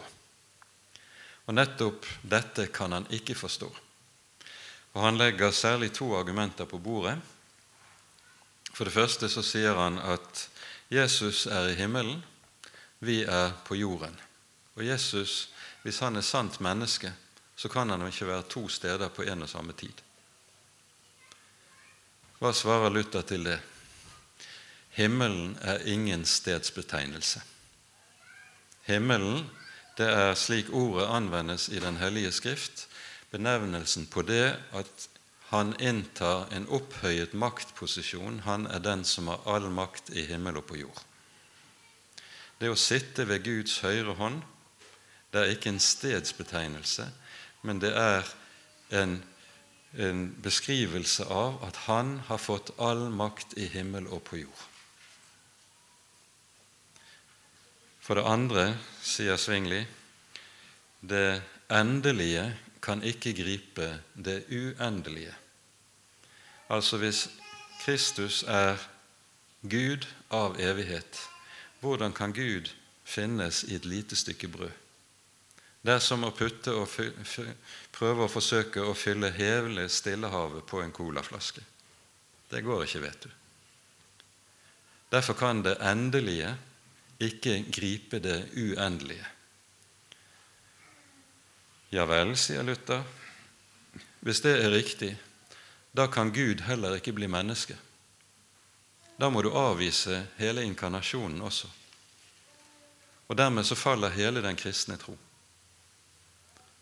Og 1.47 1.55
nettopp 1.55 2.11
dette 2.27 2.67
kan 2.75 2.99
han 2.99 3.07
ikke 3.07 3.39
forstå. 3.39 3.71
Og 4.99 5.01
Han 5.07 5.15
legger 5.15 5.55
særlig 5.55 5.93
to 5.95 6.11
argumenter 6.19 6.67
på 6.67 6.83
bordet. 6.83 7.15
For 8.75 8.83
det 8.83 8.99
første 8.99 9.31
så 9.31 9.47
sier 9.47 9.79
han 9.79 9.95
at 10.03 10.49
Jesus 10.89 11.45
er 11.45 11.69
i 11.69 11.77
himmelen, 11.77 12.23
vi 12.99 13.23
er 13.23 13.51
på 13.65 13.75
jorden. 13.75 14.15
Og 14.75 14.85
Jesus, 14.85 15.49
hvis 15.83 15.99
han 15.99 16.15
er 16.15 16.25
sant 16.25 16.59
menneske, 16.61 17.11
så 17.55 17.69
kan 17.69 17.89
han 17.89 18.01
jo 18.01 18.07
ikke 18.07 18.27
være 18.27 18.47
to 18.49 18.67
steder 18.69 19.09
på 19.09 19.21
en 19.21 19.43
og 19.45 19.49
samme 19.49 19.73
tid. 19.77 19.93
Hva 22.39 22.53
svarer 22.55 22.89
Luther 22.89 23.21
til 23.21 23.45
det? 23.45 23.59
Himmelen 24.95 25.57
er 25.61 25.83
ingen 25.85 26.25
stedsbetegnelse. 26.25 27.41
Himmelen, 28.87 29.43
det 29.97 30.07
er 30.07 30.33
slik 30.39 30.71
ordet 30.71 31.09
anvendes 31.11 31.67
i 31.69 31.79
Den 31.79 31.97
hellige 31.97 32.31
skrift, 32.31 32.87
benevnelsen 33.31 34.07
på 34.07 34.21
det 34.21 34.55
at 34.73 35.09
han 35.49 35.73
inntar 35.81 36.45
en 36.53 36.67
opphøyet 36.69 37.33
maktposisjon. 37.33 38.43
Han 38.45 38.67
er 38.69 38.83
den 38.85 39.01
som 39.05 39.31
har 39.31 39.41
all 39.49 39.69
makt 39.73 40.11
i 40.13 40.27
himmel 40.29 40.59
og 40.61 40.67
på 40.69 40.77
jord. 40.83 41.01
Det 42.59 42.69
å 42.69 42.77
sitte 42.77 43.25
ved 43.25 43.45
Guds 43.47 43.79
høyre 43.81 44.13
hånd, 44.19 44.43
det 45.33 45.41
er 45.41 45.53
ikke 45.53 45.71
en 45.73 45.81
stedsbetegnelse, 45.81 47.07
men 47.65 47.81
det 47.81 47.91
er 47.97 48.29
en, 49.01 49.19
en 49.97 50.23
beskrivelse 50.43 51.25
av 51.25 51.61
at 51.65 51.85
han 51.87 52.17
har 52.29 52.41
fått 52.41 52.73
all 52.77 53.07
makt 53.13 53.57
i 53.57 53.69
himmel 53.73 54.09
og 54.09 54.23
på 54.29 54.43
jord. 54.43 54.65
For 58.05 58.17
det 58.17 58.25
andre, 58.25 58.71
sier 59.05 59.37
Svingli, 59.37 59.83
det 61.01 61.41
endelige 61.69 62.47
kan 62.81 63.03
ikke 63.03 63.33
gripe 63.35 63.89
det 64.15 64.43
uendelige. 64.49 65.33
Altså 66.69 66.97
hvis 66.97 67.27
Kristus 67.81 68.43
er 68.47 68.77
Gud 69.61 70.07
av 70.31 70.59
evighet, 70.59 71.19
hvordan 71.79 72.13
kan 72.13 72.33
Gud 72.33 72.71
finnes 73.03 73.63
i 73.63 73.75
et 73.75 73.85
lite 73.85 74.15
stykke 74.15 74.47
brød? 74.47 74.71
Det 75.81 75.93
er 75.95 76.03
som 76.03 76.23
å 76.27 76.35
putte 76.35 76.73
og 76.75 76.91
prøve 77.95 78.25
å 78.25 78.31
forsøke 78.31 78.83
å 78.83 78.95
fylle 78.97 79.31
hele 79.31 79.87
Stillehavet 79.89 80.65
på 80.67 80.81
en 80.83 80.91
colaflaske. 80.91 81.63
Det 82.51 82.63
går 82.65 82.83
ikke, 82.83 83.03
vet 83.03 83.23
du. 83.23 83.29
Derfor 85.09 85.33
kan 85.39 85.63
det 85.63 85.79
endelige 85.81 86.51
ikke 87.19 87.63
gripe 87.71 88.19
det 88.19 88.41
uendelige. 88.57 89.25
Ja 91.89 92.05
vel, 92.05 92.35
sier 92.37 92.63
Luther. 92.63 93.01
Hvis 94.21 94.43
det 94.45 94.51
er 94.61 94.69
riktig, 94.69 95.15
da 95.91 96.05
kan 96.07 96.29
Gud 96.33 96.61
heller 96.67 96.99
ikke 96.99 97.15
bli 97.17 97.27
menneske. 97.27 97.77
Da 99.17 99.29
må 99.29 99.41
du 99.41 99.49
avvise 99.57 100.21
hele 100.37 100.63
inkarnasjonen 100.63 101.41
også. 101.41 101.67
Og 103.27 103.37
dermed 103.37 103.65
så 103.65 103.75
faller 103.75 104.13
hele 104.13 104.41
den 104.45 104.57
kristne 104.57 104.97
tro. 105.01 105.17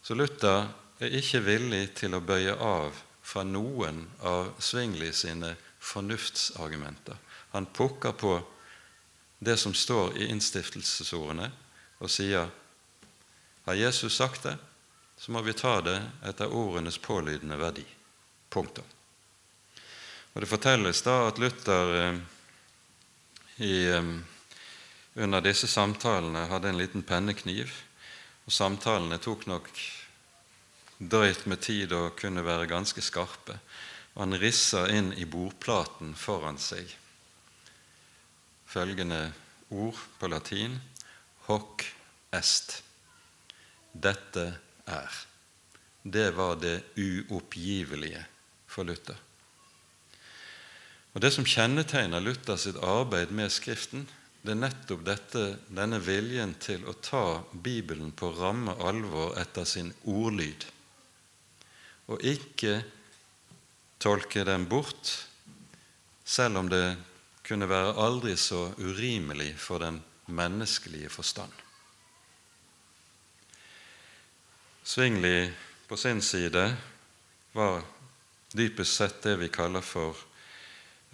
Så 0.04 0.16
Luther 0.16 0.68
er 1.00 1.18
ikke 1.20 1.44
villig 1.46 1.96
til 1.96 2.16
å 2.16 2.24
bøye 2.24 2.54
av 2.60 3.00
fra 3.24 3.44
noen 3.48 4.06
av 4.28 4.54
Svingli 4.60 5.14
sine 5.16 5.56
fornuftsargumenter. 5.80 7.16
Han 7.56 7.66
pukker 7.66 8.12
på 8.12 8.38
det 9.40 9.58
som 9.60 9.74
står 9.74 10.18
i 10.18 10.30
innstiftelsesordene, 10.32 11.52
og 12.00 12.12
sier 12.12 12.50
har 13.68 13.76
Jesus 13.76 14.16
sagt 14.16 14.44
det, 14.48 14.56
så 15.18 15.32
må 15.32 15.42
vi 15.42 15.54
ta 15.58 15.80
det 15.82 15.98
etter 16.30 16.54
ordenes 16.54 16.98
pålydende 17.02 17.58
verdi. 17.58 17.86
Punktum. 18.50 18.86
Og 20.34 20.42
Det 20.42 20.50
fortelles 20.50 21.02
da 21.02 21.16
at 21.28 21.40
Luther 21.42 21.94
eh, 21.98 22.20
i, 23.65 23.88
eh, 23.89 24.12
under 25.15 25.41
disse 25.41 25.68
samtalene 25.68 26.46
hadde 26.52 26.70
en 26.70 26.78
liten 26.78 27.04
pennekniv, 27.04 27.74
og 28.46 28.54
samtalene 28.54 29.18
tok 29.18 29.48
nok 29.50 29.72
drøyt 30.98 31.46
med 31.50 31.62
tid 31.65 31.94
og 31.94 32.15
kunne 32.22 32.46
være 32.46 32.70
ganske 32.70 33.02
skarpe. 33.02 33.58
Og 34.13 34.24
han 34.24 34.39
risser 34.41 34.94
inn 34.94 35.12
i 35.18 35.26
bordplaten 35.26 36.13
foran 36.18 36.62
seg 36.62 36.94
følgende 38.68 39.32
ord 39.74 39.98
på 40.20 40.30
latin 40.30 40.78
hoc 41.48 41.86
est. 42.36 42.82
Dette 43.94 44.52
er. 44.88 45.13
Det 46.04 46.30
var 46.36 46.56
det 46.62 46.82
uoppgivelige 46.95 48.23
for 48.67 48.88
Luther. 48.88 49.17
Og 51.13 51.21
Det 51.21 51.32
som 51.34 51.47
kjennetegner 51.47 52.21
Luther 52.21 52.60
sitt 52.62 52.78
arbeid 52.78 53.32
med 53.34 53.52
Skriften, 53.52 54.06
det 54.45 54.54
er 54.54 54.60
nettopp 54.62 55.02
dette, 55.04 55.43
denne 55.67 55.97
viljen 56.00 56.54
til 56.62 56.86
å 56.88 56.93
ta 57.04 57.41
Bibelen 57.52 58.13
på 58.15 58.30
ramme 58.38 58.76
alvor 58.86 59.34
etter 59.41 59.65
sin 59.65 59.89
ordlyd, 60.06 60.67
og 62.08 62.23
ikke 62.23 62.84
tolke 64.00 64.45
den 64.47 64.69
bort, 64.69 65.10
selv 66.23 66.62
om 66.62 66.69
det 66.69 66.95
kunne 67.47 67.67
være 67.67 67.97
aldri 68.04 68.38
så 68.39 68.67
urimelig 68.78 69.56
for 69.60 69.84
den 69.84 70.00
menneskelige 70.28 71.10
forstand. 71.12 71.52
Svingli 74.88 75.54
på 75.88 75.97
sin 75.97 76.21
side 76.21 76.76
var 77.52 77.82
dypest 78.54 78.95
sett 78.95 79.21
det 79.21 79.34
vi 79.36 79.50
kaller 79.52 79.84
for 79.84 80.15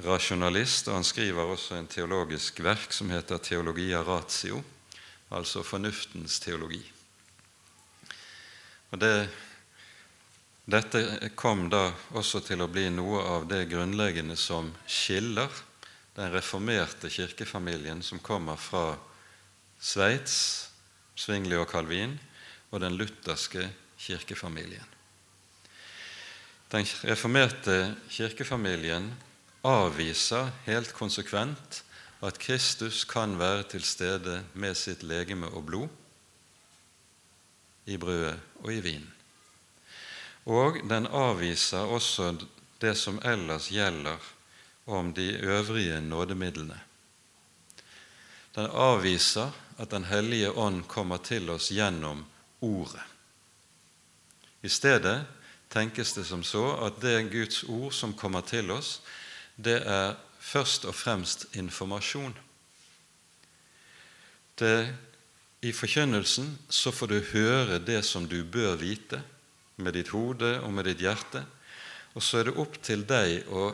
rasjonalist, 0.05 0.91
og 0.91 0.99
han 0.99 1.05
skriver 1.07 1.49
også 1.49 1.79
en 1.79 1.87
teologisk 1.89 2.59
verk 2.61 2.93
som 2.93 3.09
heter 3.09 3.41
Teologia 3.41 4.03
ratio, 4.05 4.59
altså 5.33 5.63
fornuftens 5.65 6.37
teologi. 6.43 6.83
Og 8.93 9.01
det, 9.01 9.15
Dette 10.69 11.31
kom 11.33 11.65
da 11.73 11.87
også 12.13 12.43
til 12.45 12.61
å 12.61 12.69
bli 12.69 12.91
noe 12.93 13.23
av 13.25 13.47
det 13.49 13.65
grunnleggende 13.71 14.37
som 14.37 14.69
skiller 14.85 15.49
den 16.13 16.29
reformerte 16.35 17.09
kirkefamilien 17.09 18.05
som 18.05 18.21
kommer 18.21 18.61
fra 18.61 18.93
Sveits, 19.81 20.37
Svingli 21.17 21.57
og 21.57 21.67
Calvin, 21.73 22.13
og 22.73 22.81
den 22.81 22.97
lutherske 22.97 23.67
kirkefamilien. 24.01 24.89
Den 26.73 26.87
reformerte 27.05 27.93
kirkefamilien 28.09 29.11
avviser 29.63 30.49
helt 30.65 30.89
konsekvent 30.97 31.83
at 32.25 32.39
Kristus 32.41 33.03
kan 33.05 33.37
være 33.37 33.67
til 33.75 33.85
stede 33.85 34.39
med 34.57 34.73
sitt 34.79 35.03
legeme 35.05 35.51
og 35.53 35.67
blod 35.67 35.87
i 37.85 37.97
brødet 37.99 38.39
og 38.63 38.71
i 38.73 38.81
vinen. 38.81 39.11
Og 40.49 40.81
den 40.89 41.05
avviser 41.07 41.85
også 41.85 42.33
det 42.81 42.95
som 42.97 43.21
ellers 43.23 43.69
gjelder 43.71 44.17
om 44.89 45.13
de 45.13 45.29
øvrige 45.45 46.01
nådemidlene. 46.01 46.79
Den 48.55 48.65
avviser 48.65 49.51
at 49.77 49.91
Den 49.91 50.03
hellige 50.03 50.51
ånd 50.51 50.83
kommer 50.87 51.17
til 51.17 51.49
oss 51.49 51.71
gjennom 51.71 52.25
Ordet. 52.63 53.03
I 54.63 54.69
stedet 54.71 55.25
tenkes 55.73 56.13
det 56.15 56.23
som 56.29 56.43
så 56.47 56.63
at 56.85 57.01
det 57.03 57.31
Guds 57.33 57.63
ord 57.67 57.91
som 57.91 58.13
kommer 58.15 58.45
til 58.47 58.71
oss, 58.71 59.01
det 59.59 59.81
er 59.83 60.15
først 60.39 60.85
og 60.87 60.95
fremst 60.95 61.47
informasjon. 61.59 62.35
Det, 64.59 64.93
I 65.63 65.71
forkynnelsen 65.75 66.51
så 66.69 66.91
får 66.91 67.11
du 67.11 67.19
høre 67.33 67.79
det 67.83 68.03
som 68.05 68.27
du 68.29 68.43
bør 68.43 68.77
vite, 68.79 69.21
med 69.75 69.95
ditt 69.97 70.11
hode 70.13 70.59
og 70.61 70.69
med 70.69 70.85
ditt 70.85 71.01
hjerte, 71.01 71.41
og 72.13 72.21
så 72.21 72.39
er 72.39 72.49
det 72.49 72.59
opp 72.61 72.77
til 72.85 73.01
deg 73.09 73.47
å 73.49 73.71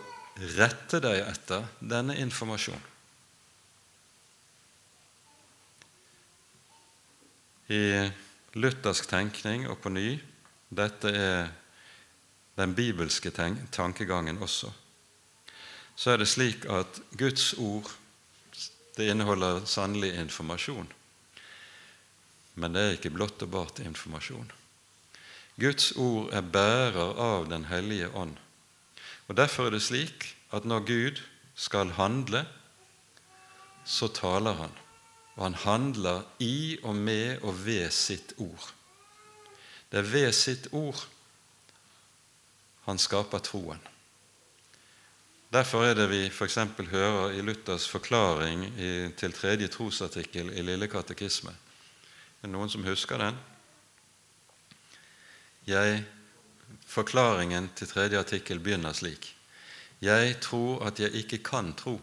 rette 0.55 1.01
deg 1.03 1.25
etter 1.25 1.65
denne 1.83 2.15
informasjonen. 2.23 2.85
I 7.69 7.81
luthersk 8.53 9.09
tenkning 9.09 9.67
og 9.69 9.79
på 9.83 9.93
ny 9.93 10.19
dette 10.69 11.09
er 11.09 11.49
den 12.59 12.75
bibelske 12.75 13.31
tankegangen 13.31 14.41
også 14.41 14.71
så 15.99 16.13
er 16.13 16.21
det 16.21 16.29
slik 16.31 16.63
at 16.71 17.01
Guds 17.19 17.51
ord 17.59 17.89
det 18.95 19.09
inneholder 19.11 19.65
sannelig 19.67 20.13
informasjon. 20.15 20.87
Men 22.55 22.75
det 22.75 22.83
er 22.83 22.95
ikke 22.95 23.11
blott 23.11 23.43
og 23.43 23.51
bart 23.51 23.81
informasjon. 23.83 24.47
Guds 25.59 25.91
ord 25.99 26.31
er 26.35 26.41
bærer 26.55 27.19
av 27.19 27.49
Den 27.51 27.65
hellige 27.67 28.07
ånd. 28.15 28.37
Og 29.27 29.35
Derfor 29.35 29.67
er 29.67 29.75
det 29.75 29.83
slik 29.83 30.35
at 30.55 30.65
når 30.65 30.87
Gud 30.87 31.19
skal 31.55 31.91
handle, 31.99 32.45
så 33.85 34.07
taler 34.07 34.55
han. 34.55 34.71
Og 35.39 35.45
han 35.45 35.55
handler 35.55 36.25
i 36.43 36.77
og 36.83 36.97
med 36.99 37.39
og 37.47 37.55
ved 37.63 37.87
sitt 37.95 38.33
ord. 38.43 38.73
Det 39.89 40.01
er 40.01 40.11
ved 40.11 40.33
sitt 40.35 40.67
ord 40.75 41.05
han 42.89 42.99
skaper 42.99 43.39
troen. 43.45 43.79
Derfor 45.49 45.85
er 45.87 45.95
det 45.97 46.09
vi 46.11 46.25
f.eks. 46.27 46.57
hører 46.91 47.31
i 47.37 47.41
Luthers 47.41 47.87
forklaring 47.89 48.67
til 49.17 49.33
tredje 49.33 49.67
trosartikkel 49.71 50.51
i 50.53 50.65
Lille 50.65 50.91
katekisme. 50.91 51.55
Er 52.41 52.45
det 52.45 52.51
noen 52.53 52.69
som 52.69 52.83
husker 52.85 53.17
den? 53.17 53.39
Jeg, 55.65 56.03
forklaringen 56.85 57.71
til 57.75 57.87
tredje 57.87 58.19
artikkel 58.19 58.59
begynner 58.59 58.93
slik. 58.93 59.31
Jeg 60.01 60.37
tror 60.41 60.85
at 60.85 60.99
jeg 60.99 61.15
ikke 61.23 61.41
kan 61.43 61.73
tro. 61.73 61.97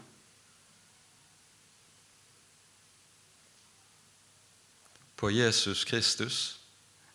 På 5.17 5.31
Jesus 5.31 5.85
Kristus 5.85 6.59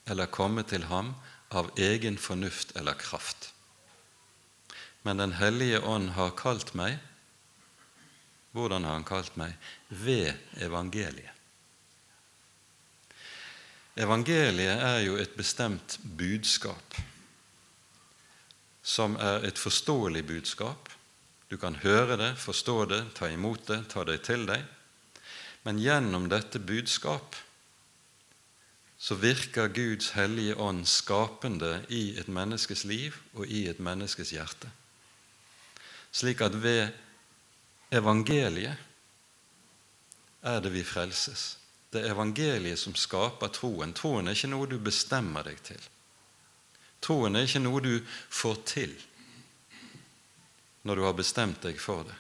eller 0.06 0.26
komme 0.26 0.64
til 0.64 0.84
ham 0.90 1.14
av 1.50 1.72
egen 1.78 2.18
fornuft 2.18 2.76
eller 2.76 2.94
kraft. 2.94 3.54
Men 5.02 5.18
Den 5.18 5.34
hellige 5.34 5.80
ånd 5.80 6.10
har 6.18 6.36
kalt 6.38 6.74
meg 6.74 7.00
Hvordan 8.52 8.84
har 8.84 8.98
han 8.98 9.08
kalt 9.08 9.38
meg? 9.40 9.54
Ved 9.88 10.34
evangeliet. 10.60 11.32
Evangeliet 13.96 14.82
er 14.84 15.02
jo 15.06 15.18
et 15.20 15.34
bestemt 15.36 15.98
budskap, 16.18 16.96
som 18.84 19.18
er 19.20 19.48
et 19.48 19.60
forståelig 19.60 20.24
budskap. 20.28 20.90
Du 21.52 21.58
kan 21.60 21.76
høre 21.76 22.16
det, 22.20 22.32
forstå 22.40 22.76
det, 22.92 23.02
ta 23.16 23.28
imot 23.32 23.68
det, 23.68 23.82
ta 23.92 24.04
det 24.08 24.22
til 24.28 24.46
deg. 24.48 24.64
Men 25.68 25.80
gjennom 25.80 26.30
dette 26.32 26.60
budskap 26.60 27.36
så 29.02 29.16
virker 29.16 29.68
Guds 29.68 30.12
hellige 30.14 30.56
ånd 30.62 30.86
skapende 30.86 31.86
i 31.90 32.12
et 32.22 32.28
menneskes 32.30 32.84
liv 32.86 33.16
og 33.34 33.50
i 33.50 33.64
et 33.72 33.80
menneskes 33.82 34.30
hjerte. 34.36 34.70
Slik 36.14 36.44
at 36.46 36.54
ved 36.62 36.92
evangeliet 37.92 38.78
er 40.42 40.62
det 40.62 40.74
vi 40.76 40.84
frelses. 40.86 41.58
Det 41.90 42.04
er 42.04 42.14
evangeliet 42.14 42.78
som 42.80 42.94
skaper 42.94 43.50
troen. 43.50 43.94
Troen 43.98 44.30
er 44.30 44.38
ikke 44.38 44.52
noe 44.54 44.70
du 44.70 44.78
bestemmer 44.78 45.50
deg 45.50 45.58
til. 45.66 45.82
Troen 47.02 47.36
er 47.36 47.50
ikke 47.50 47.66
noe 47.66 47.82
du 47.82 47.96
får 48.30 48.62
til 48.70 48.94
når 50.86 50.98
du 50.98 51.04
har 51.06 51.18
bestemt 51.18 51.62
deg 51.66 51.82
for 51.82 52.06
det. 52.06 52.16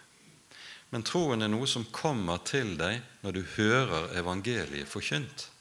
Men 0.89 1.05
troen 1.05 1.45
er 1.45 1.49
noe 1.49 1.69
som 1.69 1.85
kommer 1.93 2.41
til 2.45 2.73
deg 2.81 3.05
når 3.21 3.37
du 3.37 3.41
hører 3.55 4.13
evangeliet 4.17 4.89
forkynt. 4.89 5.51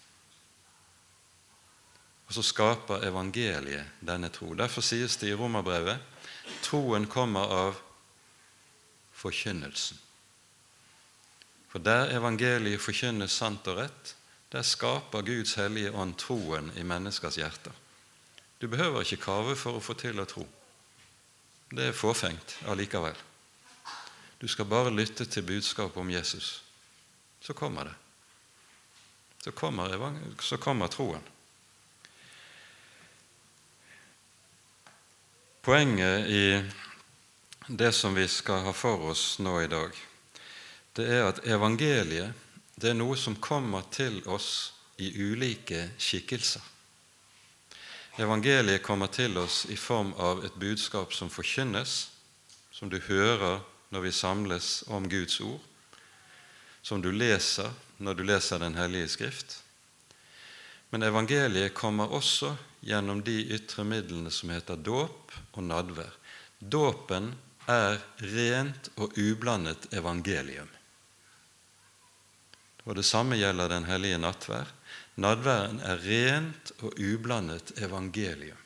Og 2.31 2.35
så 2.37 2.45
skaper 2.47 3.03
evangeliet 3.09 3.99
denne 4.07 4.29
tro. 4.31 4.53
Derfor 4.55 4.85
sies 4.87 5.17
det 5.19 5.33
i 5.33 5.35
Romerbrevet 5.35 5.99
troen 6.63 7.09
kommer 7.11 7.51
av 7.51 7.81
forkynnelsen. 9.19 9.99
For 11.71 11.83
der 11.83 12.15
evangeliet 12.15 12.83
forkynnes 12.83 13.35
sant 13.35 13.67
og 13.71 13.81
rett, 13.83 14.15
der 14.55 14.63
skaper 14.63 15.27
Guds 15.27 15.57
hellige 15.59 15.91
ånd 15.91 16.15
troen 16.23 16.71
i 16.79 16.87
menneskers 16.87 17.41
hjerter. 17.43 17.75
Du 18.63 18.69
behøver 18.71 19.03
ikke 19.03 19.25
kave 19.27 19.57
for 19.59 19.75
å 19.75 19.83
få 19.83 19.99
til 19.99 20.23
å 20.23 20.29
tro. 20.31 20.47
Det 21.75 21.91
er 21.91 21.99
fåfengt 21.99 22.61
allikevel. 22.71 23.19
Du 24.39 24.47
skal 24.47 24.71
bare 24.71 24.95
lytte 24.95 25.27
til 25.27 25.47
budskapet 25.51 25.99
om 25.99 26.15
Jesus. 26.15 26.63
Så 27.43 27.59
kommer 27.59 27.91
det. 27.91 27.99
Så 29.43 29.51
kommer, 29.51 29.99
så 30.39 30.63
kommer 30.63 30.95
troen. 30.95 31.27
Poenget 35.63 36.27
i 36.27 36.63
det 37.67 37.93
som 37.93 38.15
vi 38.15 38.29
skal 38.29 38.63
ha 38.65 38.73
for 38.73 39.11
oss 39.11 39.39
nå 39.39 39.59
i 39.61 39.69
dag, 39.69 39.93
det 40.97 41.05
er 41.05 41.27
at 41.29 41.43
evangeliet 41.45 42.33
det 42.81 42.95
er 42.95 42.97
noe 42.97 43.17
som 43.21 43.37
kommer 43.37 43.85
til 43.93 44.23
oss 44.25 44.73
i 44.97 45.11
ulike 45.21 45.83
skikkelser. 46.01 46.65
Evangeliet 48.17 48.81
kommer 48.81 49.13
til 49.13 49.37
oss 49.37 49.67
i 49.69 49.77
form 49.77 50.15
av 50.17 50.41
et 50.49 50.57
budskap 50.57 51.13
som 51.13 51.29
forkynnes, 51.29 52.09
som 52.73 52.89
du 52.89 52.97
hører 53.11 53.61
når 53.93 54.07
vi 54.07 54.17
samles 54.17 54.73
om 54.89 55.13
Guds 55.13 55.43
ord, 55.45 55.61
som 56.81 57.05
du 57.05 57.13
leser 57.13 57.69
når 58.01 58.17
du 58.17 58.25
leser 58.25 58.65
Den 58.65 58.81
hellige 58.81 59.13
skrift. 59.13 59.61
Men 60.91 61.07
evangeliet 61.07 61.75
kommer 61.75 62.11
også 62.11 62.55
gjennom 62.81 63.23
de 63.23 63.37
ytre 63.55 63.85
midlene 63.87 64.31
som 64.35 64.51
heter 64.51 64.81
dåp 64.81 65.33
og 65.53 65.63
nadvær. 65.65 66.13
Dåpen 66.59 67.31
er 67.71 68.01
rent 68.35 68.91
og 68.97 69.17
ublandet 69.19 69.87
evangelium. 69.95 70.69
Og 72.85 72.97
Det 72.97 73.05
samme 73.05 73.37
gjelder 73.37 73.69
Den 73.69 73.85
hellige 73.85 74.19
nattvær. 74.19 74.67
Nadværen 75.17 75.81
er 75.81 76.01
rent 76.01 76.73
og 76.81 76.97
ublandet 76.99 77.73
evangelium. 77.79 78.57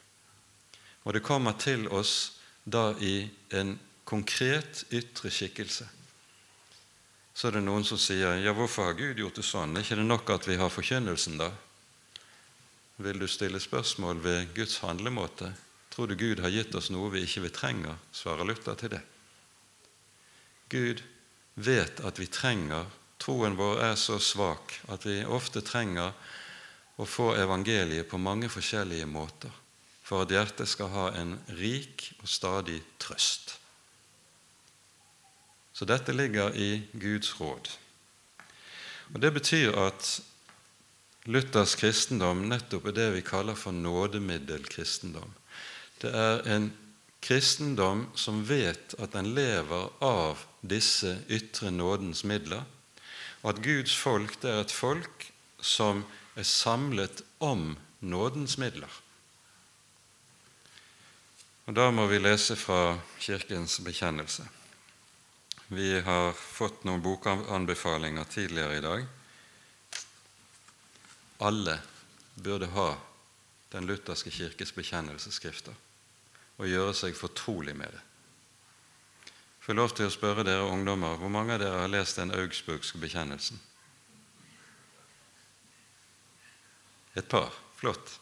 Og 1.04 1.12
det 1.12 1.22
kommer 1.22 1.52
til 1.52 1.88
oss 1.88 2.38
da 2.64 2.94
i 3.00 3.28
en 3.50 3.78
konkret 4.04 4.84
ytre 4.92 5.30
skikkelse. 5.30 5.86
Så 7.34 7.48
er 7.48 7.58
det 7.58 7.64
noen 7.66 7.84
som 7.84 7.98
sier 7.98 8.38
ja, 8.40 8.52
hvorfor 8.54 8.88
har 8.88 8.96
Gud 8.96 9.18
gjort 9.18 9.40
det 9.40 9.44
sånn? 9.44 9.74
Er 9.76 9.84
ikke 9.84 9.98
det 9.98 10.06
nok 10.06 10.30
at 10.30 10.48
vi 10.48 10.56
har 10.56 10.70
forkynnelsen, 10.70 11.36
da? 11.40 11.50
Vil 12.96 13.18
du 13.18 13.26
stille 13.28 13.60
spørsmål 13.60 14.22
ved 14.24 14.54
Guds 14.54 14.78
handlemåte? 14.78 15.54
Tror 15.90 16.06
du 16.06 16.14
Gud 16.14 16.42
har 16.42 16.50
gitt 16.50 16.74
oss 16.74 16.90
noe 16.94 17.10
vi 17.10 17.24
ikke 17.26 17.46
vi 17.46 17.54
trenger? 17.54 17.96
Svarer 18.12 18.46
Luther 18.46 18.74
til 18.78 18.94
det. 18.94 19.00
Gud 20.70 21.02
vet 21.54 22.00
at 22.06 22.18
vi 22.18 22.26
trenger 22.26 22.86
Troen 23.24 23.54
vår 23.56 23.78
er 23.80 23.94
så 23.96 24.18
svak 24.20 24.74
at 24.92 25.06
vi 25.06 25.22
ofte 25.24 25.62
trenger 25.64 26.12
å 27.00 27.06
få 27.08 27.30
evangeliet 27.40 28.08
på 28.10 28.20
mange 28.20 28.50
forskjellige 28.52 29.06
måter 29.08 29.52
for 30.04 30.26
at 30.26 30.34
hjertet 30.34 30.68
skal 30.68 30.90
ha 30.92 31.04
en 31.16 31.38
rik 31.56 32.10
og 32.20 32.28
stadig 32.28 32.82
trøst. 33.00 33.54
Så 35.72 35.88
dette 35.88 36.12
ligger 36.12 36.52
i 36.52 36.84
Guds 36.92 37.32
råd. 37.40 37.70
Og 39.14 39.20
Det 39.20 39.32
betyr 39.32 39.72
at 39.86 40.20
Luthers 41.24 41.72
kristendom 41.80 42.42
nettopp 42.50 42.90
er 42.90 42.96
det 42.98 43.10
vi 43.14 43.22
kaller 43.24 43.56
for 43.56 43.72
nådemiddelkristendom. 43.72 45.30
Det 46.02 46.10
er 46.12 46.42
en 46.52 46.66
kristendom 47.24 48.10
som 48.14 48.42
vet 48.44 48.92
at 49.00 49.14
den 49.16 49.30
lever 49.36 49.88
av 50.04 50.42
disse 50.60 51.16
ytre 51.32 51.72
nådens 51.72 52.26
midler, 52.28 52.66
og 53.40 53.54
at 53.54 53.62
Guds 53.64 53.96
folk 53.96 54.36
det 54.42 54.52
er 54.52 54.60
et 54.66 54.76
folk 54.76 55.30
som 55.64 56.04
er 56.36 56.44
samlet 56.44 57.24
om 57.40 57.72
nådens 58.04 58.58
midler. 58.60 59.00
Og 61.64 61.74
Da 61.74 61.88
må 61.90 62.04
vi 62.06 62.20
lese 62.20 62.56
fra 62.56 62.98
Kirkens 63.18 63.80
bekjennelse. 63.80 64.44
Vi 65.72 66.00
har 66.04 66.32
fått 66.36 66.84
noen 66.84 67.00
bokanbefalinger 67.00 68.28
tidligere 68.28 68.76
i 68.76 68.84
dag. 68.84 69.06
Alle 71.42 71.78
burde 72.34 72.68
ha 72.74 72.88
den 73.74 73.86
lutherske 73.86 74.30
kirkes 74.30 74.72
bekjennelsesskrifter 74.76 75.74
og 76.54 76.70
gjøre 76.70 76.94
seg 76.94 77.16
fortrolig 77.18 77.74
med 77.76 77.90
det. 77.90 78.02
Jeg 79.64 79.66
får 79.66 79.78
lov 79.78 79.94
til 79.96 80.06
å 80.06 80.12
spørre 80.12 80.44
dere 80.46 80.68
ungdommer 80.68 81.16
hvor 81.18 81.32
mange 81.32 81.56
av 81.56 81.62
dere 81.62 81.80
har 81.82 81.90
lest 81.90 82.20
den 82.20 82.34
augsburgske 82.36 83.00
bekjennelsen? 83.02 83.58
Et 87.14 87.26
par. 87.30 87.50
Flott. 87.78 88.18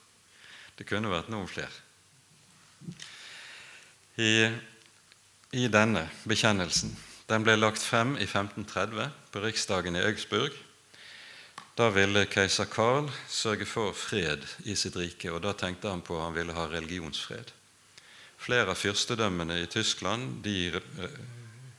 Det 0.79 0.87
kunne 0.89 1.13
vært 1.13 1.29
noen 1.33 1.49
flere. 1.51 1.71
I, 4.19 4.49
I, 5.55 5.69
denne 5.71 6.03
bekjennelsen 6.29 6.91
Den 7.31 7.45
ble 7.47 7.55
lagt 7.57 7.81
frem 7.81 8.17
i 8.19 8.27
1530 8.27 9.13
på 9.33 9.43
riksdagen 9.45 9.97
i 9.97 10.03
Augsburg. 10.03 10.57
Da 11.77 11.89
ville 11.89 12.27
keiser 12.29 12.69
Karl 12.69 13.09
sørge 13.33 13.65
for 13.65 13.95
fred 13.97 14.45
i 14.69 14.75
sitt 14.77 14.97
rike, 15.01 15.31
og 15.33 15.41
da 15.45 15.55
tenkte 15.57 15.89
han 15.89 16.03
på 16.05 16.19
at 16.19 16.27
han 16.27 16.35
ville 16.37 16.57
ha 16.57 16.67
religionsfred. 16.69 17.49
Flere 18.43 18.75
av 18.75 18.77
fyrstedømmene 18.77 19.57
i 19.63 19.69
Tyskland 19.71 20.43
de 20.45 20.75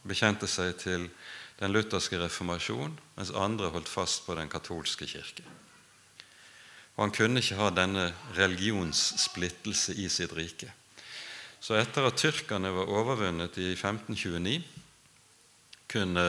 bekjente 0.07 0.49
seg 0.49 0.73
til 0.81 1.05
den 1.59 1.75
lutherske 1.75 2.17
reformasjon, 2.17 2.95
mens 3.17 3.33
andre 3.37 3.69
holdt 3.73 3.91
fast 3.91 4.25
på 4.25 4.33
den 4.39 4.49
katolske 4.49 5.05
kirke. 5.05 5.45
Og 6.95 7.03
Han 7.05 7.13
kunne 7.13 7.41
ikke 7.41 7.59
ha 7.61 7.69
denne 7.69 8.07
religionssplittelse 8.37 9.93
i 10.01 10.09
sitt 10.09 10.33
rike. 10.33 10.71
Så 11.61 11.77
etter 11.77 12.05
at 12.07 12.17
tyrkerne 12.17 12.73
var 12.73 12.89
overvunnet 12.89 13.57
i 13.61 13.71
1529, 13.71 14.63
kunne 15.87 16.25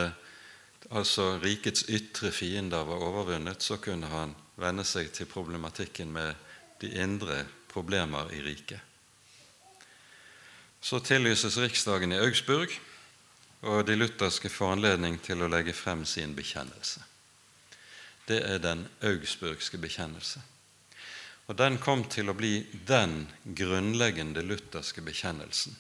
altså 0.91 1.39
rikets 1.43 1.87
ytre 1.89 2.33
fiender 2.33 2.85
var 2.85 3.03
overvunnet, 3.05 3.63
så 3.63 3.79
kunne 3.83 4.11
han 4.13 4.35
venne 4.61 4.85
seg 4.87 5.13
til 5.13 5.29
problematikken 5.31 6.13
med 6.13 6.35
de 6.81 6.91
indre 7.01 7.45
problemer 7.73 8.33
i 8.35 8.43
riket. 8.45 8.81
Så 10.85 11.01
tillyses 11.01 11.57
riksdagen 11.59 12.13
i 12.13 12.21
Augsburg, 12.21 12.73
og 13.65 13.87
de 13.89 13.97
lutherske 13.97 14.51
får 14.53 14.75
anledning 14.75 15.17
til 15.25 15.41
å 15.41 15.49
legge 15.49 15.73
frem 15.73 16.05
sin 16.05 16.35
bekjennelse. 16.37 17.01
Det 18.29 18.43
er 18.45 18.61
den 18.61 18.85
augsburgske 19.05 19.81
bekjennelse. 19.81 20.43
Og 21.49 21.57
Den 21.57 21.77
kom 21.81 22.05
til 22.09 22.29
å 22.29 22.37
bli 22.37 22.63
den 22.89 23.27
grunnleggende 23.45 24.45
lutherske 24.45 25.05
bekjennelsen, 25.05 25.75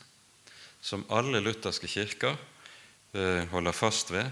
som 0.84 1.06
alle 1.08 1.40
lutherske 1.40 1.88
kirker 1.88 2.36
eh, 3.16 3.44
holder 3.52 3.72
fast 3.72 4.12
ved. 4.12 4.28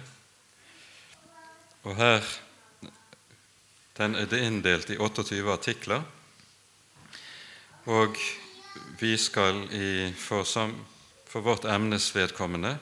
Og 1.83 1.97
her 1.99 2.23
den 3.97 4.15
er 4.15 4.27
det 4.27 4.41
inndelt 4.41 4.91
i 4.91 4.97
28 4.97 5.53
artikler. 5.53 6.03
Og 7.85 8.17
vi 9.01 9.17
skal 9.19 9.67
i, 9.75 10.13
for, 10.17 10.45
som, 10.49 10.73
for 11.29 11.45
vårt 11.45 11.67
emnes 11.69 12.09
vedkommende 12.17 12.77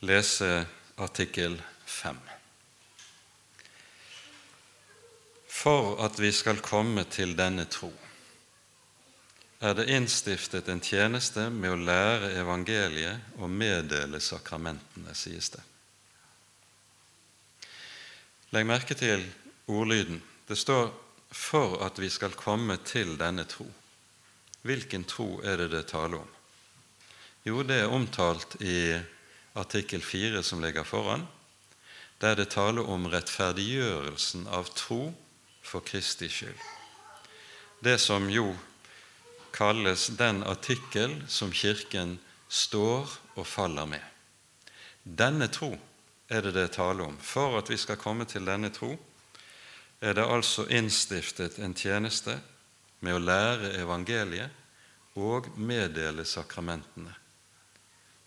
lese 0.00 0.64
artikkel 0.96 1.58
5. 1.84 2.20
For 5.52 5.98
at 6.04 6.18
vi 6.20 6.32
skal 6.32 6.62
komme 6.64 7.04
til 7.04 7.36
denne 7.38 7.66
tro, 7.70 7.92
er 9.62 9.76
det 9.78 9.90
innstiftet 9.94 10.68
en 10.68 10.80
tjeneste 10.82 11.44
med 11.54 11.70
å 11.70 11.78
lære 11.78 12.32
evangeliet 12.40 13.36
og 13.38 13.52
meddele 13.52 14.18
sakramentene, 14.18 15.14
sies 15.14 15.52
det. 15.54 15.62
Legg 18.52 18.66
merke 18.68 18.92
til 18.92 19.22
ordlyden. 19.66 20.18
Det 20.48 20.58
står 20.58 20.92
'for 21.30 21.84
at 21.84 21.98
vi 21.98 22.08
skal 22.08 22.32
komme 22.36 22.76
til 22.84 23.16
denne 23.18 23.44
tro'. 23.44 23.72
Hvilken 24.62 25.04
tro 25.04 25.40
er 25.40 25.56
det 25.56 25.70
det 25.70 25.86
taler 25.86 26.18
om? 26.18 26.28
Jo, 27.46 27.62
det 27.62 27.80
er 27.80 27.86
omtalt 27.86 28.56
i 28.60 29.00
artikkel 29.54 30.02
4 30.02 30.42
som 30.42 30.60
ligger 30.62 30.84
foran, 30.84 31.26
der 32.20 32.34
det 32.34 32.48
taler 32.48 32.82
om 32.82 33.06
rettferdiggjørelsen 33.06 34.46
av 34.46 34.68
tro 34.74 35.14
for 35.62 35.80
Kristi 35.80 36.28
skyld. 36.28 36.60
Det 37.84 38.00
som 38.00 38.28
jo 38.30 38.56
kalles 39.52 40.06
den 40.06 40.42
artikkel 40.42 41.22
som 41.28 41.52
Kirken 41.52 42.20
står 42.48 43.18
og 43.34 43.46
faller 43.46 43.86
med. 43.86 44.02
Denne 45.04 45.48
tro 45.48 45.78
er 46.32 46.42
det 46.46 46.54
det 46.56 46.70
taler 46.76 47.04
om. 47.10 47.16
For 47.20 47.58
at 47.60 47.70
vi 47.70 47.76
skal 47.76 48.00
komme 48.00 48.24
til 48.28 48.46
denne 48.48 48.72
tro, 48.72 48.94
er 50.02 50.16
det 50.16 50.24
altså 50.26 50.64
innstiftet 50.72 51.60
en 51.62 51.76
tjeneste 51.78 52.38
med 53.04 53.18
å 53.18 53.22
lære 53.22 53.76
evangeliet 53.82 55.18
og 55.20 55.50
meddele 55.60 56.24
sakramentene. 56.26 57.12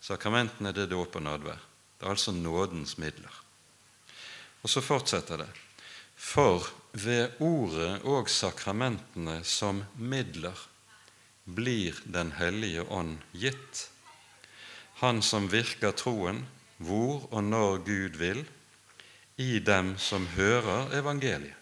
Sakramentene 0.00 0.72
det 0.72 0.86
er 0.86 0.92
dåp 0.94 1.18
og 1.18 1.26
nadvær. 1.26 1.60
Det 1.96 2.06
er 2.06 2.12
altså 2.12 2.32
nådens 2.32 2.96
midler. 3.00 3.42
Og 4.62 4.70
så 4.70 4.82
fortsetter 4.84 5.42
det. 5.42 5.50
For 6.16 6.64
ved 6.96 7.36
ordet 7.44 8.06
og 8.08 8.30
sakramentene 8.32 9.42
som 9.44 9.82
midler 9.96 10.56
blir 11.46 11.94
Den 12.04 12.32
hellige 12.34 12.82
ånd 12.90 13.20
gitt. 13.32 13.84
Han 14.98 15.20
som 15.22 15.46
virker 15.52 15.92
troen 15.94 16.40
hvor 16.76 17.28
og 17.32 17.44
når 17.44 17.78
Gud 17.84 18.18
vil, 18.20 18.42
i 19.36 19.58
dem 19.58 19.94
som 20.00 20.26
hører 20.36 20.92
evangeliet 20.96 21.56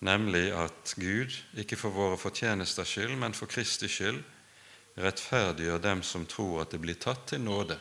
nemlig 0.00 0.52
at 0.52 0.94
Gud, 0.96 1.32
ikke 1.56 1.76
for 1.76 1.94
våre 1.94 2.18
fortjenesters 2.18 2.88
skyld, 2.88 3.16
men 3.16 3.34
for 3.34 3.48
Kristi 3.50 3.88
skyld, 3.88 4.22
rettferdiggjør 4.96 5.82
dem 5.82 6.02
som 6.02 6.26
tror 6.26 6.62
at 6.62 6.72
det 6.72 6.80
blir 6.80 6.98
tatt 7.00 7.26
til 7.32 7.42
nåde 7.44 7.78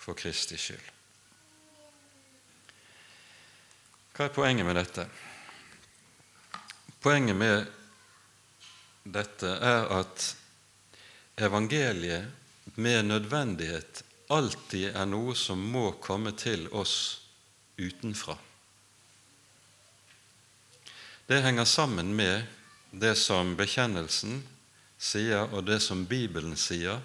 for 0.00 0.16
Kristi 0.16 0.56
skyld. 0.60 0.88
Hva 4.16 4.28
er 4.28 4.34
poenget 4.34 4.66
med 4.68 4.76
dette? 4.76 5.06
Poenget 7.00 7.36
med 7.36 7.64
dette 9.04 9.48
er 9.48 9.86
at 9.96 10.26
evangeliet 11.40 12.76
med 12.76 13.06
nødvendighet 13.08 14.02
alltid 14.30 14.94
er 14.94 15.08
noe 15.10 15.34
som 15.34 15.60
må 15.72 15.90
komme 16.02 16.32
til 16.38 16.68
oss 16.76 16.94
utenfra. 17.80 18.36
Det 21.26 21.42
henger 21.42 21.64
sammen 21.64 22.14
med 22.16 22.46
det 22.90 23.14
som 23.18 23.54
bekjennelsen 23.58 24.40
sier, 24.98 25.46
og 25.54 25.64
det 25.66 25.80
som 25.82 26.04
Bibelen 26.06 26.56
sier 26.58 27.00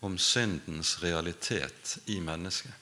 om 0.00 0.18
syndens 0.18 0.96
realitet 1.02 1.98
i 2.06 2.20
mennesket. 2.22 2.72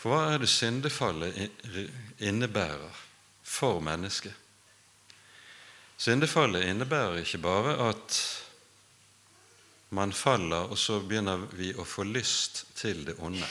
For 0.00 0.12
hva 0.12 0.34
er 0.34 0.40
det 0.40 0.48
syndefallet 0.48 1.36
innebærer 2.24 3.00
for 3.44 3.82
mennesket? 3.84 4.32
Syndefallet 6.00 6.70
innebærer 6.70 7.20
ikke 7.20 7.42
bare 7.44 7.74
at 7.90 8.20
man 9.90 10.12
faller, 10.12 10.70
og 10.70 10.78
så 10.78 11.00
begynner 11.02 11.48
vi 11.58 11.72
å 11.74 11.84
få 11.86 12.04
lyst 12.06 12.64
til 12.78 13.04
det 13.08 13.16
onde, 13.18 13.46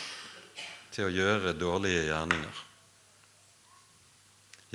til 0.92 1.10
å 1.10 1.14
gjøre 1.14 1.56
dårlige 1.60 2.06
gjerninger. 2.08 2.66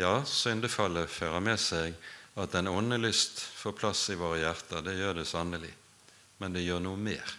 Ja, 0.01 0.19
syndefallet 0.27 1.11
fører 1.11 1.41
med 1.45 1.61
seg 1.63 1.95
at 2.35 2.53
den 2.53 2.69
onde 2.69 2.99
lyst 2.99 3.39
får 3.41 3.77
plass 3.79 4.09
i 4.11 4.19
våre 4.19 4.41
hjerter. 4.43 4.83
Det 4.83 4.97
gjør 4.99 5.21
det 5.21 5.27
sannelig. 5.31 5.71
Men 6.43 6.57
det 6.57 6.65
gjør 6.65 6.83
noe 6.83 6.99
mer. 6.99 7.37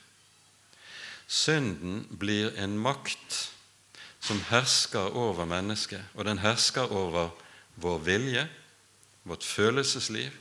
Synden 1.27 2.05
blir 2.09 2.55
en 2.61 2.77
makt 2.79 3.41
som 4.23 4.39
hersker 4.49 5.17
over 5.17 5.45
mennesket, 5.49 6.01
og 6.15 6.25
den 6.25 6.39
hersker 6.41 6.89
over 6.95 7.33
vår 7.81 7.99
vilje, 8.07 8.45
vårt 9.25 9.43
følelsesliv 9.43 10.33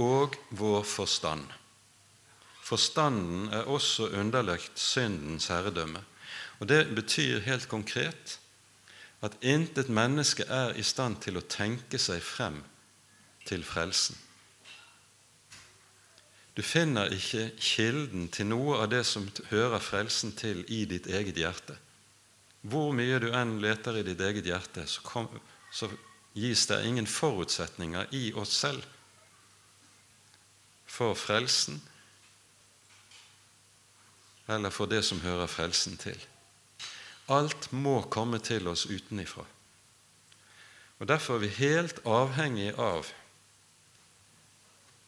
og 0.00 0.36
vår 0.50 0.82
forstand. 0.88 1.46
Forstanden 2.68 3.48
er 3.48 3.64
også 3.64 4.10
underlagt 4.12 4.78
syndens 4.78 5.46
herredømme. 5.48 6.02
Og 6.58 6.68
Det 6.68 6.94
betyr 6.94 7.40
helt 7.40 7.68
konkret 7.68 8.38
at 9.22 9.36
intet 9.40 9.88
menneske 9.88 10.44
er 10.44 10.74
i 10.76 10.82
stand 10.82 11.16
til 11.24 11.38
å 11.38 11.46
tenke 11.48 11.98
seg 11.98 12.20
frem 12.22 12.60
til 13.48 13.64
frelsen. 13.64 14.18
Du 16.56 16.62
finner 16.62 17.12
ikke 17.14 17.52
kilden 17.56 18.28
til 18.34 18.50
noe 18.50 18.80
av 18.82 18.90
det 18.90 19.04
som 19.06 19.28
hører 19.50 19.78
frelsen 19.78 20.34
til, 20.36 20.64
i 20.68 20.84
ditt 20.90 21.06
eget 21.06 21.38
hjerte. 21.38 21.76
Hvor 22.62 22.90
mye 22.92 23.20
du 23.22 23.30
enn 23.30 23.60
leter 23.62 23.96
i 23.96 24.04
ditt 24.06 24.20
eget 24.20 24.46
hjerte, 24.46 24.84
så, 24.90 25.02
kom, 25.06 25.28
så 25.70 25.88
gis 26.34 26.66
det 26.66 26.82
ingen 26.84 27.06
forutsetninger 27.06 28.10
i 28.12 28.32
oss 28.34 28.56
selv 28.58 28.82
for 30.88 31.14
frelsen 31.14 31.78
eller 34.48 34.70
for 34.70 34.88
det 34.88 35.02
som 35.04 35.20
hører 35.20 35.46
frelsen 35.46 35.96
til. 36.00 36.18
Alt 37.28 37.68
må 37.72 38.00
komme 38.08 38.40
til 38.40 38.68
oss 38.70 38.86
utenifra. 38.88 39.44
Og 40.98 41.08
Derfor 41.08 41.36
er 41.36 41.44
vi 41.44 41.54
helt 41.60 42.00
avhengig 42.08 42.72
av 42.80 43.10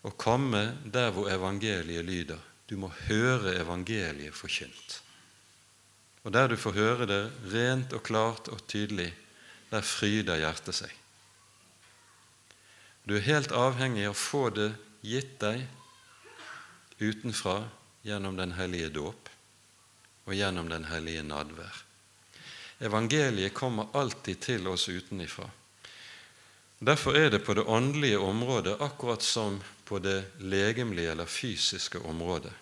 å 0.05 0.13
komme 0.13 0.63
der 0.85 1.11
hvor 1.17 1.31
evangeliet 1.33 2.05
lyder. 2.05 2.39
Du 2.69 2.77
må 2.77 2.93
høre 3.09 3.57
evangeliet 3.59 4.37
forkynt. 4.37 5.01
Og 6.23 6.33
der 6.37 6.53
du 6.53 6.57
får 6.61 6.77
høre 6.77 7.09
det 7.09 7.23
rent 7.53 7.97
og 7.97 8.05
klart 8.05 8.53
og 8.53 8.61
tydelig, 8.69 9.09
der 9.73 9.87
fryder 9.87 10.39
hjertet 10.39 10.77
seg. 10.77 10.93
Du 13.09 13.17
er 13.17 13.25
helt 13.25 13.53
avhengig 13.57 14.05
av 14.05 14.15
å 14.15 14.21
få 14.21 14.45
det 14.53 14.71
gitt 15.01 15.39
deg 15.41 15.65
utenfra 17.01 17.63
gjennom 18.05 18.37
Den 18.37 18.53
hellige 18.53 18.93
dåp 18.93 19.30
og 20.25 20.35
gjennom 20.35 20.69
Den 20.69 20.85
hellige 20.85 21.23
nadvær. 21.23 21.85
Evangeliet 22.81 23.55
kommer 23.55 23.93
alltid 23.93 24.41
til 24.41 24.67
oss 24.69 24.89
utenifra. 24.89 25.51
Derfor 26.81 27.17
er 27.17 27.31
det 27.31 27.45
på 27.45 27.55
det 27.55 27.67
åndelige 27.69 28.19
området 28.19 28.81
akkurat 28.81 29.23
som 29.23 29.61
på 29.85 29.99
det 29.99 30.25
legemlige 30.39 31.11
eller 31.11 31.27
fysiske 31.27 31.99
området. 31.99 32.53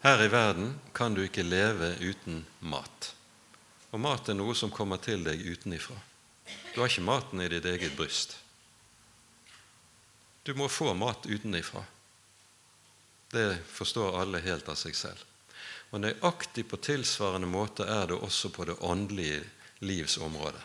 Her 0.00 0.22
i 0.22 0.28
verden 0.30 0.76
kan 0.94 1.14
du 1.14 1.24
ikke 1.24 1.42
leve 1.42 1.96
uten 1.98 2.44
mat. 2.60 3.14
Og 3.90 4.00
mat 4.00 4.28
er 4.28 4.38
noe 4.38 4.54
som 4.54 4.70
kommer 4.70 5.00
til 5.02 5.24
deg 5.26 5.42
utenifra. 5.42 5.96
Du 6.74 6.78
har 6.80 6.86
ikke 6.86 7.02
maten 7.08 7.42
i 7.42 7.48
ditt 7.50 7.66
eget 7.66 7.96
bryst. 7.98 8.36
Du 10.46 10.54
må 10.54 10.68
få 10.70 10.94
mat 10.94 11.26
utenifra. 11.26 11.82
Det 13.32 13.58
forstår 13.68 14.20
alle 14.20 14.38
helt 14.44 14.68
av 14.70 14.78
seg 14.78 14.94
selv. 14.96 15.24
Og 15.90 16.02
nøyaktig 16.04 16.66
på 16.68 16.80
tilsvarende 16.84 17.48
måte 17.48 17.86
er 17.88 18.10
det 18.10 18.18
også 18.20 18.50
på 18.52 18.66
det 18.68 18.76
åndelige 18.84 19.40
livsområdet. 19.80 20.60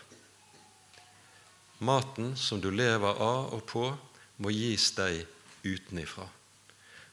Maten 1.83 2.35
som 2.37 2.61
du 2.61 2.69
lever 2.71 3.19
av 3.21 3.53
og 3.55 3.63
på, 3.67 3.85
må 4.37 4.51
gis 4.51 4.91
deg 4.97 5.25
utenifra. 5.63 6.27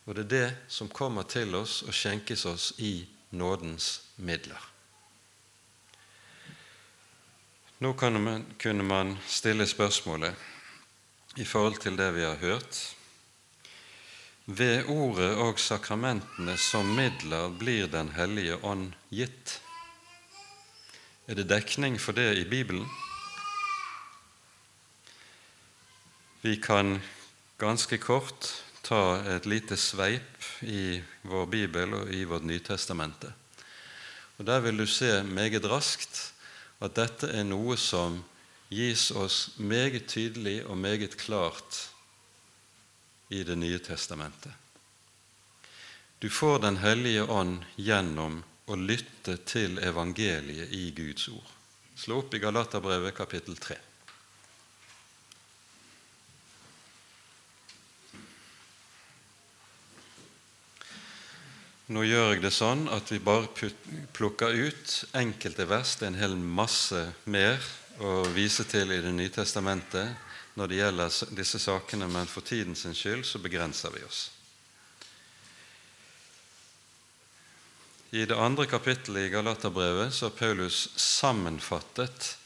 Og 0.07 0.15
det 0.17 0.25
er 0.25 0.31
det 0.31 0.49
som 0.73 0.89
kommer 0.89 1.27
til 1.29 1.55
oss 1.55 1.83
og 1.87 1.95
skjenkes 1.95 2.47
oss 2.51 2.73
i 2.79 3.07
nådens 3.31 4.01
midler. 4.17 4.63
Nå 7.81 7.95
kunne 7.95 8.85
man 8.85 9.15
stille 9.27 9.67
spørsmålet 9.67 10.35
i 11.41 11.45
forhold 11.45 11.79
til 11.81 11.97
det 11.97 12.11
vi 12.15 12.25
har 12.27 12.37
hørt. 12.43 12.81
Ved 14.51 14.89
ordet 14.91 15.37
og 15.39 15.61
sakramentene 15.63 16.57
som 16.59 16.89
midler 16.97 17.53
blir 17.55 17.87
Den 17.87 18.09
hellige 18.17 18.57
ånd 18.67 18.97
gitt. 19.15 19.61
Er 21.31 21.39
det 21.39 21.45
dekning 21.53 22.01
for 22.03 22.17
det 22.19 22.33
i 22.41 22.49
Bibelen? 22.51 22.89
Vi 26.43 26.57
kan 26.57 26.99
ganske 27.63 28.01
kort 28.03 28.49
ta 28.83 29.21
et 29.37 29.47
lite 29.47 29.79
sveip 29.79 30.49
i 30.67 30.99
vår 31.23 31.47
bibel 31.47 31.95
og 32.01 32.11
i 32.11 32.25
vårt 32.25 32.43
Nytestamente. 32.43 33.31
Og 34.39 34.47
Der 34.47 34.61
vil 34.61 34.79
du 34.79 34.87
se 34.87 35.23
meget 35.23 35.71
raskt 35.71 36.33
at 36.81 36.97
dette 36.97 37.31
er 37.31 37.47
noe 37.47 37.77
som 37.77 38.25
gis 38.69 39.11
oss 39.11 39.55
meget 39.59 40.09
tydelig 40.09 40.67
og 40.67 40.79
meget 40.79 41.17
klart 41.17 41.90
i 43.31 43.45
Det 43.47 43.57
nye 43.57 43.79
testamentet. 43.79 44.53
Du 46.19 46.31
får 46.31 46.59
Den 46.59 46.77
hellige 46.77 47.23
ånd 47.23 47.63
gjennom 47.77 48.43
å 48.67 48.77
lytte 48.77 49.37
til 49.49 49.79
evangeliet 49.79 50.73
i 50.75 50.91
Guds 50.95 51.29
ord. 51.33 51.47
Slå 51.97 52.21
opp 52.21 52.35
i 52.35 52.41
Galaterbrevet 52.43 53.15
kapittel 53.17 53.57
3. 53.57 53.77
Nå 61.91 62.05
gjør 62.07 62.35
jeg 62.35 62.43
det 62.45 62.53
sånn 62.55 62.85
at 62.95 63.09
vi 63.11 63.19
bare 63.19 63.71
plukker 64.15 64.55
ut 64.55 64.93
enkelte 65.19 65.67
vers. 65.67 65.97
Det 65.99 66.07
er 66.07 66.13
en 66.13 66.21
hel 66.21 66.37
masse 66.39 67.01
mer 67.27 67.59
å 67.99 68.21
vise 68.35 68.67
til 68.71 68.93
i 68.95 69.01
Det 69.03 69.15
nye 69.15 69.33
testamentet 69.35 70.30
når 70.55 70.67
det 70.67 70.81
gjelder 70.81 71.37
disse 71.37 71.59
sakene, 71.63 72.09
men 72.11 72.27
for 72.27 72.45
tiden 72.47 72.77
sin 72.77 72.95
skyld 72.95 73.25
så 73.25 73.39
begrenser 73.39 73.95
vi 73.95 74.05
oss. 74.05 74.31
I 78.11 78.25
det 78.27 78.35
andre 78.35 78.67
kapittelet 78.67 79.29
i 79.29 79.31
Galaterbrevet 79.31 80.15
så 80.15 80.27
har 80.27 80.39
Paulus 80.39 80.89
sammenfattet 80.99 82.37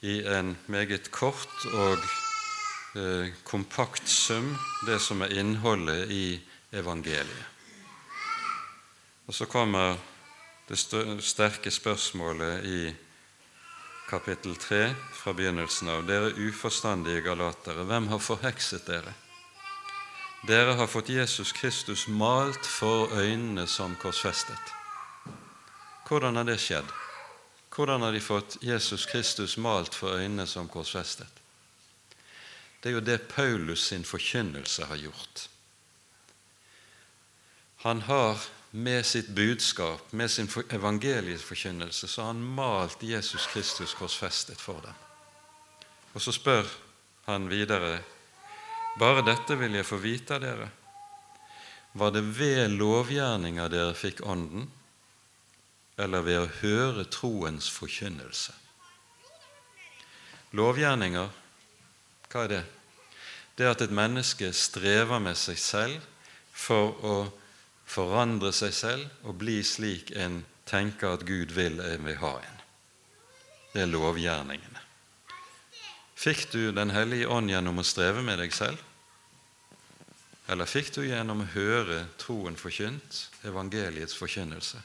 i 0.00 0.20
en 0.22 0.54
meget 0.70 1.10
kort 1.10 1.64
og 1.74 1.98
eh, 2.94 3.32
kompakt 3.44 4.06
sum 4.08 4.54
det 4.86 5.00
som 5.02 5.26
er 5.26 5.34
innholdet 5.34 6.14
i 6.14 6.38
evangeliet. 6.72 7.46
Og 9.26 9.34
så 9.34 9.46
kommer 9.50 9.98
det 10.68 10.78
sterke 10.78 11.70
spørsmålet 11.70 12.64
i 12.64 12.80
kapittel 14.10 14.56
3 14.56 14.94
fra 15.12 15.32
begynnelsen 15.32 15.88
av. 15.88 16.06
Dere 16.06 16.32
uforstandige 16.34 17.20
galatere, 17.22 17.84
hvem 17.86 18.08
har 18.10 18.18
forhekset 18.18 18.88
dere? 18.90 19.12
Dere 20.48 20.74
har 20.74 20.88
fått 20.90 21.12
Jesus 21.12 21.52
Kristus 21.52 22.08
malt 22.08 22.66
for 22.66 23.12
øynene 23.14 23.66
som 23.70 23.94
korsfestet. 24.00 24.74
Hvordan 26.08 26.40
har 26.40 26.48
det 26.48 26.58
skjedd? 26.58 26.90
Hvordan 27.70 28.02
har 28.02 28.12
de 28.12 28.20
fått 28.20 28.56
Jesus 28.66 29.06
Kristus 29.06 29.54
malt 29.56 29.94
for 29.94 30.18
øynene 30.18 30.46
som 30.46 30.68
korsfestet? 30.68 31.30
Det 32.80 32.90
er 32.90 32.98
jo 32.98 33.04
det 33.04 33.28
Paulus 33.28 33.84
sin 33.92 34.04
forkynnelse 34.04 34.88
har 34.90 34.96
gjort. 34.96 35.48
Han 37.84 38.00
har 38.08 38.40
med 38.70 39.06
sitt 39.06 39.28
budskap, 39.28 40.12
med 40.12 40.30
sin 40.30 40.48
evangelieforkynnelse, 40.70 42.08
så 42.08 42.22
har 42.22 42.26
han 42.26 42.44
malt 42.44 43.02
Jesus 43.02 43.46
Kristus 43.46 43.94
korsfestet 43.94 44.60
for 44.60 44.80
dem. 44.84 44.94
Og 46.12 46.22
så 46.22 46.32
spør 46.32 46.66
han 47.26 47.48
videre 47.50 48.00
bare 48.98 49.22
dette 49.26 49.56
vil 49.58 49.74
jeg 49.78 49.86
få 49.86 49.98
vite 50.02 50.36
av 50.36 50.42
dere. 50.42 50.68
Var 51.92 52.10
det 52.14 52.22
ved 52.36 52.76
lovgjerninger 52.78 53.70
dere 53.70 53.94
fikk 53.98 54.22
Ånden, 54.26 54.68
eller 55.98 56.26
ved 56.26 56.38
å 56.40 56.50
høre 56.60 57.06
troens 57.10 57.70
forkynnelse? 57.70 58.54
Lovgjerninger, 60.58 61.30
hva 62.30 62.44
er 62.44 62.52
det? 62.54 62.62
Det 63.54 63.66
er 63.66 63.74
at 63.74 63.82
et 63.84 63.94
menneske 63.94 64.50
strever 64.54 65.22
med 65.22 65.38
seg 65.38 65.58
selv 65.58 66.06
for 66.54 66.94
å 67.06 67.16
forandre 67.90 68.52
seg 68.54 68.74
selv 68.74 69.26
og 69.26 69.38
bli 69.40 69.60
slik 69.66 70.12
en 70.14 70.44
tenker 70.70 71.16
at 71.16 71.26
Gud 71.26 71.54
vil 71.56 71.80
en 71.82 72.06
vil 72.06 72.20
ha 72.20 72.36
en. 72.38 72.60
Det 73.72 73.82
er 73.82 73.90
lovgjerningene. 73.90 74.86
Fikk 76.20 76.50
du 76.52 76.72
Den 76.72 76.90
hellige 76.92 77.28
ånd 77.32 77.50
gjennom 77.50 77.80
å 77.80 77.86
streve 77.86 78.22
med 78.22 78.38
deg 78.42 78.52
selv? 78.52 78.78
Eller 80.50 80.68
fikk 80.68 80.90
du 80.96 81.04
gjennom 81.06 81.44
å 81.44 81.50
høre 81.54 82.02
troen 82.18 82.58
forkynt, 82.58 83.28
evangeliets 83.46 84.16
forkynnelse? 84.18 84.82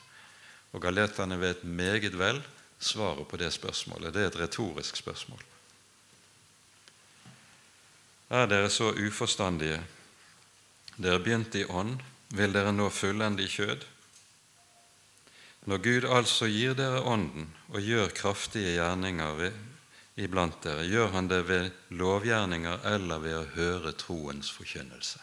Og 0.71 0.81
galeterne 0.83 1.37
vet 1.41 1.63
meget 1.63 2.15
vel 2.15 2.39
svaret 2.79 3.27
på 3.27 3.39
det 3.41 3.51
spørsmålet. 3.51 4.13
Det 4.13 4.21
er 4.21 4.31
et 4.31 4.39
retorisk 4.45 4.95
spørsmål. 5.01 5.41
Er 8.29 8.47
dere 8.49 8.69
så 8.69 8.91
uforstandige? 8.93 9.81
Dere 10.95 11.19
begynte 11.19 11.61
i 11.61 11.67
ånd, 11.67 11.99
vil 12.33 12.55
dere 12.55 12.71
nå 12.73 12.89
fullende 12.89 13.43
i 13.43 13.51
kjød? 13.51 13.85
Når 15.65 15.81
Gud 15.81 16.05
altså 16.05 16.47
gir 16.49 16.75
dere 16.77 17.01
Ånden 17.09 17.47
og 17.73 17.81
gjør 17.81 18.11
kraftige 18.13 18.75
gjerninger 18.77 19.47
iblant 20.21 20.59
dere, 20.63 20.85
gjør 20.85 21.07
Han 21.17 21.27
det 21.27 21.41
ved 21.47 21.71
lovgjerninger 21.89 22.85
eller 22.85 23.23
ved 23.23 23.37
å 23.39 23.47
høre 23.55 23.95
troens 23.97 24.51
forkynnelse. 24.53 25.19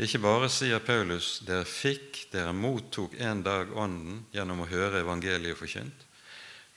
Ikke 0.00 0.22
bare 0.24 0.48
sier 0.48 0.80
Paulus 0.80 1.42
dere 1.44 1.66
fikk, 1.68 2.24
dere 2.32 2.56
mottok 2.56 3.18
en 3.20 3.42
dag 3.44 3.68
Ånden 3.76 4.24
gjennom 4.32 4.64
å 4.64 4.70
høre 4.70 5.04
evangeliet 5.04 5.60
forkynt, 5.60 6.06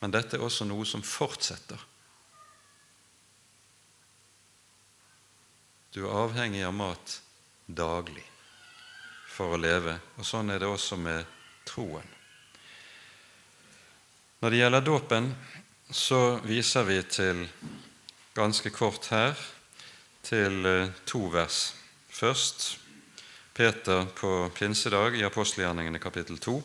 men 0.02 0.12
dette 0.12 0.36
er 0.36 0.44
også 0.44 0.68
noe 0.68 0.84
som 0.84 1.06
fortsetter. 1.08 1.80
Du 5.96 6.04
er 6.04 6.18
avhengig 6.26 6.66
av 6.68 6.76
mat 6.76 7.23
daglig 7.66 8.26
for 9.34 9.56
å 9.56 9.62
leve. 9.62 9.98
Og 10.20 10.28
sånn 10.28 10.52
er 10.54 10.62
det 10.62 10.70
også 10.70 10.98
med 11.00 11.26
troen. 11.68 12.06
Når 14.44 14.52
det 14.52 14.60
gjelder 14.60 14.86
dåpen, 14.86 15.32
så 15.94 16.40
viser 16.44 16.84
vi 16.88 17.00
til 17.08 17.46
ganske 18.36 18.70
kort 18.74 19.08
her 19.14 19.38
til 20.26 20.66
eh, 20.66 20.92
to 21.06 21.28
vers. 21.32 21.74
Først 22.14 22.80
Peter 23.54 24.08
på 24.18 24.50
pinsedag 24.58 25.16
i 25.20 25.26
apostelgjerningene 25.28 26.02
kapittel 26.02 26.40
2. 26.42 26.56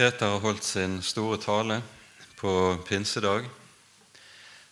Peter 0.00 0.26
har 0.26 0.40
holdt 0.40 0.64
sin 0.64 1.00
store 1.02 1.36
tale 1.42 1.82
på 2.40 2.52
pinsedag. 2.88 3.44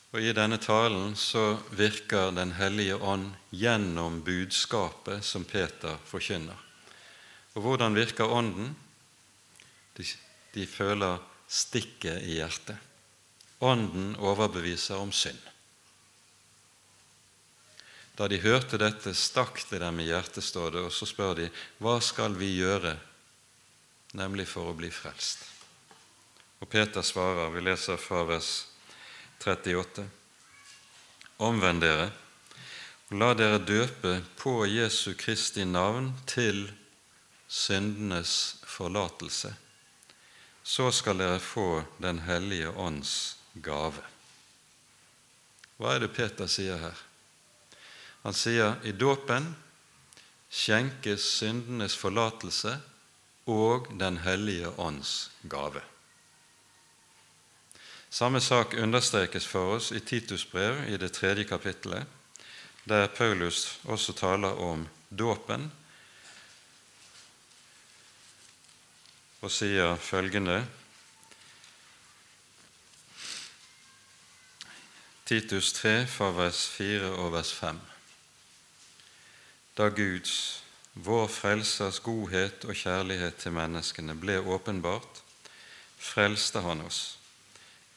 Og 0.08 0.24
I 0.24 0.32
denne 0.32 0.56
talen 0.56 1.12
så 1.16 1.58
virker 1.76 2.32
Den 2.32 2.54
hellige 2.56 2.96
ånd 2.96 3.34
gjennom 3.50 4.22
budskapet 4.24 5.24
som 5.24 5.44
Peter 5.44 5.98
forkynner. 6.08 6.56
Og 7.52 7.62
hvordan 7.62 7.94
virker 7.94 8.30
Ånden? 8.30 8.72
De, 9.96 10.06
de 10.54 10.64
føler 10.66 11.20
stikket 11.48 12.24
i 12.24 12.38
hjertet. 12.38 12.78
Ånden 13.60 14.14
overbeviser 14.16 14.96
om 14.96 15.12
synd. 15.12 15.40
Da 18.16 18.30
de 18.30 18.40
hørte 18.40 18.80
dette, 18.80 19.12
stakk 19.14 19.60
det 19.70 19.82
dem 19.82 20.00
i 20.00 20.08
hjertet, 20.08 20.44
står 20.44 20.72
det, 20.74 20.86
og 20.88 20.94
så 20.94 21.06
spør 21.06 21.36
de, 21.42 21.52
hva 21.82 21.98
skal 22.02 22.34
vi 22.38 22.48
gjøre, 22.56 22.96
nemlig 24.18 24.48
for 24.48 24.72
å 24.72 24.76
bli 24.78 24.90
frelst? 24.90 25.57
Og 26.60 26.68
Peter 26.68 27.02
svarer, 27.02 27.50
vi 27.54 27.62
leser 27.62 27.96
fra 27.96 28.24
vers 28.26 28.66
38.: 29.38 30.08
Omvend 31.38 31.84
dere, 31.84 32.10
og 33.08 33.20
la 33.22 33.30
dere 33.38 33.60
døpe 33.62 34.18
på 34.36 34.64
Jesu 34.66 35.14
Kristi 35.18 35.64
navn 35.64 36.10
til 36.26 36.66
syndenes 37.48 38.58
forlatelse. 38.66 39.54
Så 40.62 40.90
skal 40.92 41.22
dere 41.22 41.40
få 41.40 41.84
Den 42.02 42.18
hellige 42.26 42.68
ånds 42.76 43.36
gave. 43.54 44.02
Hva 45.78 45.94
er 45.94 46.02
det 46.02 46.12
Peter 46.12 46.50
sier 46.50 46.76
her? 46.82 46.98
Han 48.26 48.34
sier 48.34 48.76
i 48.84 48.92
dåpen 48.92 49.46
skjenkes 50.50 51.22
syndenes 51.38 51.94
forlatelse 51.96 52.74
og 53.46 53.88
Den 54.00 54.18
hellige 54.26 54.74
ånds 54.76 55.30
gave. 55.48 55.80
Samme 58.10 58.40
sak 58.40 58.74
understrekes 58.74 59.46
for 59.46 59.76
oss 59.76 59.92
i 59.92 60.00
Titus 60.00 60.46
brev 60.48 60.88
i 60.88 60.96
det 60.96 61.12
tredje 61.12 61.44
kapittelet, 61.44 62.06
der 62.88 63.06
Paulus 63.06 63.80
også 63.84 64.12
taler 64.12 64.56
om 64.64 64.86
dåpen 65.10 65.68
og 69.40 69.52
sier 69.52 69.96
følgende 70.00 70.62
Titus 75.28 75.74
3 75.76 76.06
fra 76.08 76.30
vers 76.32 76.62
4 76.72 77.12
og 77.20 77.32
vers 77.36 77.52
5. 77.52 77.76
Da 79.76 79.90
Guds, 79.92 80.62
vår 80.94 81.28
Frelsers 81.28 82.00
godhet 82.00 82.64
og 82.64 82.72
kjærlighet 82.72 83.36
til 83.36 83.52
menneskene 83.52 84.16
ble 84.16 84.40
åpenbart, 84.40 85.20
frelste 86.00 86.64
Han 86.64 86.80
oss, 86.88 87.17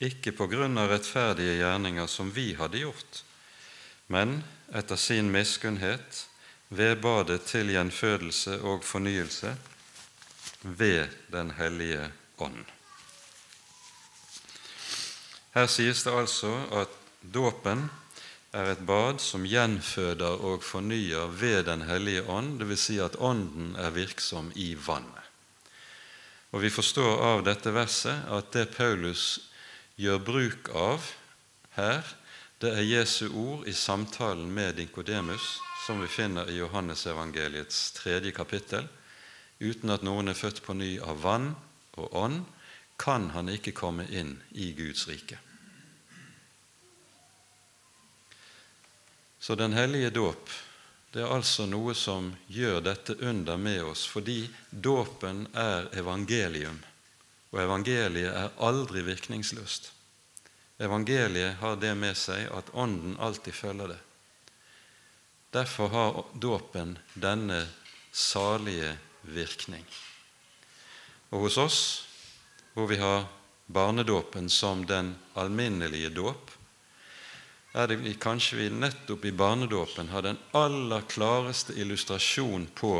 ikke 0.01 0.33
på 0.35 0.47
grunn 0.49 0.79
av 0.81 0.89
rettferdige 0.91 1.59
gjerninger 1.59 2.09
som 2.09 2.31
vi 2.33 2.51
hadde 2.57 2.81
gjort, 2.81 3.23
men 4.11 4.41
etter 4.73 4.99
sin 4.99 5.31
miskunnhet 5.31 6.25
ved 6.71 7.01
badet 7.03 7.43
til 7.49 7.71
gjenfødelse 7.73 8.57
og 8.63 8.85
fornyelse 8.87 9.55
ved 10.63 11.09
Den 11.31 11.51
hellige 11.57 12.11
ånd. 12.37 12.65
Her 15.51 15.67
sies 15.67 16.03
det 16.03 16.13
altså 16.15 16.51
at 16.81 16.93
Dåpen 17.21 17.89
er 18.55 18.71
et 18.71 18.85
bad 18.87 19.19
som 19.23 19.43
gjenføder 19.47 20.43
og 20.47 20.63
fornyer 20.63 21.27
ved 21.27 21.65
Den 21.67 21.83
hellige 21.87 22.23
ånd, 22.23 22.59
dvs. 22.59 22.79
Si 22.87 22.99
at 22.99 23.19
Ånden 23.19 23.75
er 23.75 23.91
virksom 23.95 24.51
i 24.55 24.73
vannet. 24.75 25.27
Og 26.51 26.61
Vi 26.61 26.69
forstår 26.69 27.21
av 27.23 27.43
dette 27.43 27.71
verset 27.71 28.27
at 28.27 28.51
det 28.51 28.73
Paulus 28.75 29.50
gjør 30.01 30.23
bruk 30.25 30.71
av 30.73 31.05
her, 31.77 32.01
det 32.61 32.71
er 32.77 32.85
Jesu 32.85 33.27
ord 33.29 33.67
i 33.69 33.73
samtalen 33.73 34.49
med 34.53 34.75
Dinkodemus, 34.77 35.59
som 35.85 36.01
vi 36.01 36.09
finner 36.09 36.49
i 36.49 36.59
Johannesevangeliets 36.59 37.91
tredje 37.97 38.33
kapittel. 38.37 38.85
Uten 39.61 39.93
at 39.93 40.05
noen 40.05 40.29
er 40.29 40.37
født 40.37 40.61
på 40.65 40.75
ny 40.77 40.95
av 41.01 41.23
vann 41.23 41.51
og 41.97 42.17
ånd, 42.17 42.43
kan 43.01 43.31
han 43.33 43.49
ikke 43.49 43.73
komme 43.73 44.05
inn 44.13 44.35
i 44.53 44.71
Guds 44.77 45.07
rike. 45.09 45.39
Så 49.41 49.55
Den 49.55 49.73
hellige 49.73 50.13
dåp 50.13 50.49
det 51.11 51.25
er 51.25 51.33
altså 51.33 51.65
noe 51.67 51.91
som 51.97 52.29
gjør 52.47 52.77
dette 52.85 53.17
under 53.27 53.57
med 53.57 53.81
oss, 53.83 54.05
fordi 54.07 54.45
dåpen 54.71 55.43
er 55.51 55.89
evangelium, 55.99 56.77
og 57.51 57.59
evangeliet 57.59 58.31
er 58.31 58.53
aldri 58.63 59.03
virkningsløst. 59.03 59.91
Evangeliet 60.81 61.59
har 61.61 61.75
det 61.77 61.91
med 61.99 62.17
seg 62.17 62.47
at 62.55 62.71
Ånden 62.73 63.17
alltid 63.19 63.53
følger 63.53 63.91
det. 63.93 63.99
Derfor 65.51 65.91
har 65.91 66.23
dåpen 66.33 66.95
denne 67.13 67.65
salige 68.11 68.95
virkning. 69.21 69.83
Og 71.31 71.45
hos 71.45 71.57
oss, 71.59 71.81
hvor 72.73 72.87
vi 72.87 72.97
har 73.03 73.27
barnedåpen 73.67 74.49
som 74.49 74.85
den 74.87 75.13
alminnelige 75.35 76.09
dåp, 76.15 76.51
er 77.71 77.87
det 77.87 78.01
vi, 78.01 78.15
kanskje 78.19 78.57
vi 78.59 78.69
nettopp 78.73 79.25
i 79.25 79.31
barnedåpen 79.35 80.09
har 80.11 80.25
den 80.25 80.39
aller 80.55 81.03
klareste 81.07 81.75
illustrasjon 81.79 82.67
på 82.75 82.97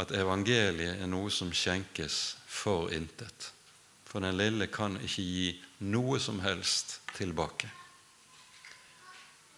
at 0.00 0.12
evangeliet 0.16 1.00
er 1.02 1.10
noe 1.10 1.30
som 1.32 1.52
skjenkes 1.52 2.20
for 2.48 2.92
intet. 2.94 3.50
For 4.08 4.24
den 4.24 4.38
lille 4.38 4.66
kan 4.72 4.96
ikke 4.98 5.22
gi 5.22 5.50
noe 5.92 6.18
som 6.20 6.40
helst 6.42 6.98
tilbake. 7.14 7.68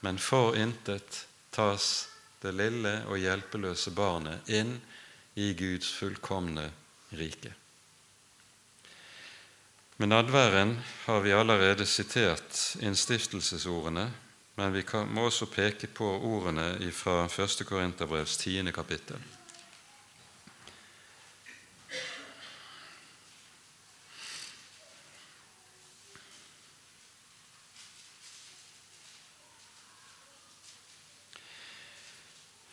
Men 0.03 0.18
for 0.18 0.57
intet 0.59 1.24
tas 1.55 2.09
det 2.43 2.53
lille 2.59 2.97
og 3.07 3.20
hjelpeløse 3.22 3.93
barnet 3.95 4.49
inn 4.51 4.74
i 5.38 5.53
Guds 5.55 5.93
fullkomne 5.95 6.66
rike. 7.16 7.53
Med 9.97 10.11
nadværen 10.11 10.74
har 11.05 11.20
vi 11.22 11.32
allerede 11.32 11.86
sitert 11.86 12.76
innstiftelsesordene, 12.82 14.09
men 14.59 14.74
vi 14.74 14.82
må 15.14 15.28
også 15.28 15.47
peke 15.47 15.86
på 15.86 16.09
ordene 16.18 16.90
fra 16.93 17.24
1. 17.30 17.62
Korinterbrevs 17.68 18.36
10. 18.36 18.72
kapittel. 18.74 19.22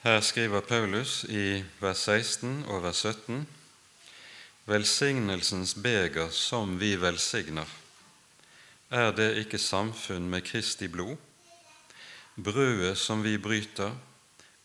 Her 0.10 0.22
skriver 0.22 0.62
Paulus 0.66 1.24
i 1.30 1.60
vers 1.80 2.00
16 2.08 2.64
og 2.66 2.80
vers 2.82 2.98
17 3.06 3.44
velsignelsens 4.66 5.76
beger 5.78 6.32
som 6.34 6.72
vi 6.82 6.96
velsigner, 6.98 7.68
er 8.90 9.12
det 9.14 9.28
ikke 9.44 9.60
samfunn 9.62 10.26
med 10.32 10.42
Kristi 10.48 10.88
blod? 10.90 11.14
Brødet 12.42 12.98
som 12.98 13.22
vi 13.22 13.36
bryter, 13.38 13.94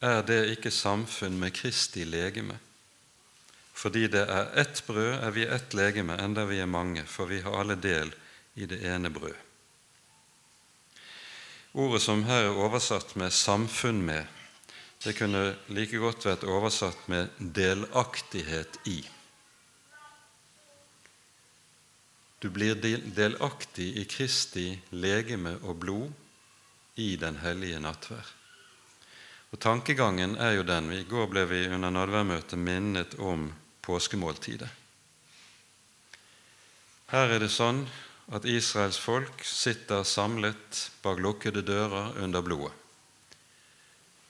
er 0.01 0.23
det 0.25 0.39
ikke 0.55 0.73
samfunn 0.73 1.37
med 1.43 1.53
Kristi 1.53 2.07
legeme? 2.09 2.57
Fordi 3.75 4.07
det 4.15 4.25
er 4.25 4.49
ett 4.63 4.81
brød, 4.87 5.19
er 5.19 5.35
vi 5.37 5.45
ett 5.45 5.77
legeme, 5.77 6.17
enda 6.25 6.47
vi 6.49 6.63
er 6.65 6.71
mange, 6.71 7.05
for 7.05 7.29
vi 7.29 7.43
har 7.45 7.59
alle 7.61 7.77
del 7.77 8.15
i 8.57 8.65
det 8.65 8.81
ene 8.95 9.13
brød. 9.13 9.37
Ordet 11.75 12.01
som 12.03 12.25
her 12.25 12.49
er 12.49 12.63
oversatt 12.65 13.17
med 13.17 13.31
'samfunn 13.33 14.01
med', 14.09 14.34
det 15.05 15.13
kunne 15.19 15.55
like 15.69 15.99
godt 16.01 16.25
vært 16.25 16.47
oversatt 16.49 17.09
med 17.13 17.29
'delaktighet 17.39 18.79
i'. 18.89 19.05
Du 22.41 22.49
blir 22.51 22.75
delaktig 23.17 23.97
i 24.01 24.05
Kristi 24.05 24.81
legeme 24.91 25.59
og 25.63 25.77
blod 25.81 26.13
i 26.97 27.17
den 27.17 27.37
hellige 27.37 27.81
nattverd. 27.81 28.33
Og 29.53 29.61
Tankegangen 29.61 30.37
er 30.37 30.53
jo 30.53 30.63
den 30.63 30.93
I 30.93 31.05
går 31.05 31.27
ble 31.27 31.45
vi 31.47 31.69
under 31.69 31.91
nadværmøtet 31.91 32.59
minnet 32.59 33.15
om 33.19 33.53
påskemåltidet. 33.83 34.69
Her 37.07 37.29
er 37.29 37.39
det 37.39 37.51
sånn 37.53 37.87
at 38.33 38.45
Israels 38.45 38.99
folk 38.99 39.45
sitter 39.45 40.03
samlet 40.03 40.91
bak 41.03 41.21
lukkede 41.21 41.63
dører 41.63 42.17
under 42.25 42.43
blodet 42.43 42.84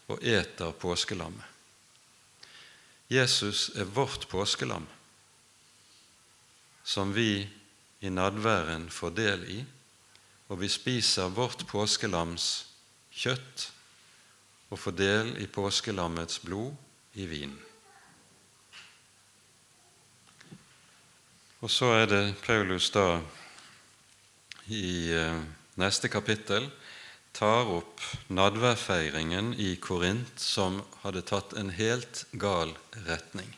og 0.06 0.22
eter 0.22 0.72
påskelammet. 0.72 1.44
Jesus 3.08 3.68
er 3.76 3.84
vårt 3.84 4.28
påskelam, 4.28 4.86
som 6.84 7.12
vi 7.14 7.48
i 8.00 8.10
nadværen 8.10 8.88
får 8.90 9.14
del 9.16 9.44
i, 9.48 9.60
og 10.48 10.60
vi 10.60 10.68
spiser 10.68 11.32
vårt 11.32 11.66
påskelams 11.68 12.48
kjøtt 13.14 13.68
og 14.70 14.80
får 14.80 14.96
del 14.98 15.30
i 15.40 15.46
påskelammets 15.46 16.40
blod 16.44 16.74
i 17.14 17.28
vinen. 17.30 17.60
Og 21.64 21.70
så 21.72 21.94
er 21.96 22.06
det 22.10 22.24
Paulus 22.44 22.90
da 22.92 23.22
i 24.68 25.12
eh, 25.16 25.38
neste 25.80 26.10
kapittel 26.12 26.66
tar 27.34 27.68
opp 27.74 28.00
nadværfeiringen 28.30 29.54
i 29.58 29.74
Korint, 29.82 30.38
som 30.38 30.80
hadde 31.02 31.24
tatt 31.26 31.54
en 31.58 31.72
helt 31.74 32.24
gal 32.38 32.72
retning. 33.08 33.50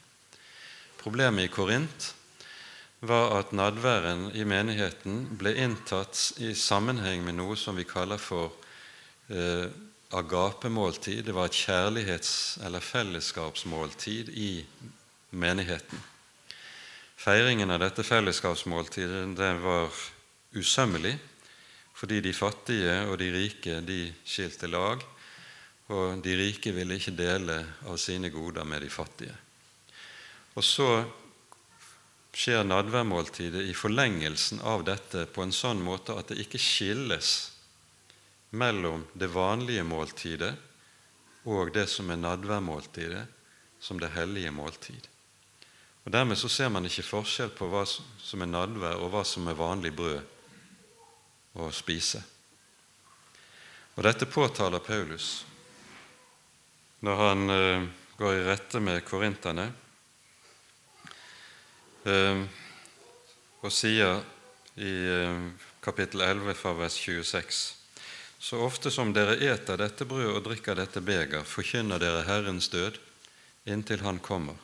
Problemet 1.01 1.47
i 1.47 1.53
Korint 1.53 2.13
var 3.07 3.37
at 3.39 3.53
nadværen 3.53 4.31
i 4.35 4.47
menigheten 4.49 5.27
ble 5.39 5.53
inntatt 5.61 6.33
i 6.43 6.55
sammenheng 6.57 7.23
med 7.27 7.37
noe 7.37 7.57
som 7.61 7.77
vi 7.77 7.85
kaller 7.87 8.19
for 8.19 8.57
eh, 9.29 9.69
agapemåltid. 10.17 11.25
Det 11.27 11.35
var 11.37 11.51
et 11.51 11.61
kjærlighets- 11.61 12.65
eller 12.67 12.81
fellesskapsmåltid 12.81 14.33
i 14.33 14.65
menigheten. 15.31 16.01
Feiringen 17.17 17.71
av 17.71 17.81
dette 17.85 18.05
fellesskapsmåltidet 18.07 19.37
det 19.37 19.55
var 19.63 19.91
usømmelig, 20.57 21.17
fordi 21.97 22.21
de 22.21 22.33
fattige 22.37 22.97
og 23.09 23.17
de 23.21 23.31
rike 23.33 23.81
de 23.87 24.01
skilte 24.25 24.69
lag, 24.69 25.01
og 25.89 26.21
de 26.25 26.35
rike 26.37 26.73
ville 26.75 26.99
ikke 26.99 27.15
dele 27.17 27.61
av 27.87 27.97
sine 28.01 28.29
goder 28.35 28.67
med 28.69 28.83
de 28.85 28.91
fattige. 28.91 29.37
Og 30.57 30.65
så 30.65 30.89
skjer 32.37 32.67
nadværmåltidet 32.69 33.65
i 33.71 33.75
forlengelsen 33.77 34.61
av 34.61 34.85
dette 34.85 35.25
på 35.33 35.45
en 35.45 35.55
sånn 35.55 35.81
måte 35.85 36.17
at 36.19 36.33
det 36.33 36.43
ikke 36.43 36.61
skilles 36.61 37.33
mellom 38.57 39.07
det 39.17 39.31
vanlige 39.33 39.85
måltidet 39.87 40.53
og 41.47 41.73
det 41.73 41.87
som 41.89 42.11
er 42.11 42.21
nadværmåltidet, 42.21 43.25
som 43.81 44.01
det 44.03 44.11
hellige 44.17 44.51
måltid. 44.51 45.07
Og 46.05 46.13
Dermed 46.13 46.39
så 46.39 46.49
ser 46.51 46.71
man 46.73 46.87
ikke 46.89 47.07
forskjell 47.07 47.53
på 47.55 47.69
hva 47.71 47.85
som 47.87 48.43
er 48.43 48.51
nadvær, 48.51 48.99
og 48.99 49.13
hva 49.15 49.23
som 49.27 49.47
er 49.49 49.59
vanlig 49.59 49.95
brød 49.97 50.36
å 51.57 51.71
spise. 51.73 52.23
Og 53.97 54.05
Dette 54.05 54.29
påtaler 54.29 54.83
Paulus 54.85 55.45
når 57.07 57.21
han 57.21 57.51
eh, 57.53 57.87
går 58.17 58.35
i 58.35 58.45
rette 58.45 58.81
med 58.81 59.05
korinterne 59.05 59.67
eh, 62.09 62.43
og 63.63 63.73
sier 63.73 64.21
i 64.81 64.93
eh, 65.13 65.41
kapittel 65.85 66.25
11 66.25 66.57
fra 66.59 66.75
vers 66.77 66.97
26 67.01 67.63
Så 68.39 68.61
ofte 68.61 68.93
som 68.93 69.13
dere 69.17 69.39
eter 69.41 69.81
dette 69.81 70.05
brød 70.09 70.35
og 70.35 70.45
drikker 70.49 70.77
dette 70.77 71.01
beger, 71.01 71.45
forkynner 71.45 72.01
dere 72.01 72.25
Herrens 72.29 72.69
død 72.73 73.01
inntil 73.67 74.05
Han 74.05 74.19
kommer. 74.19 74.57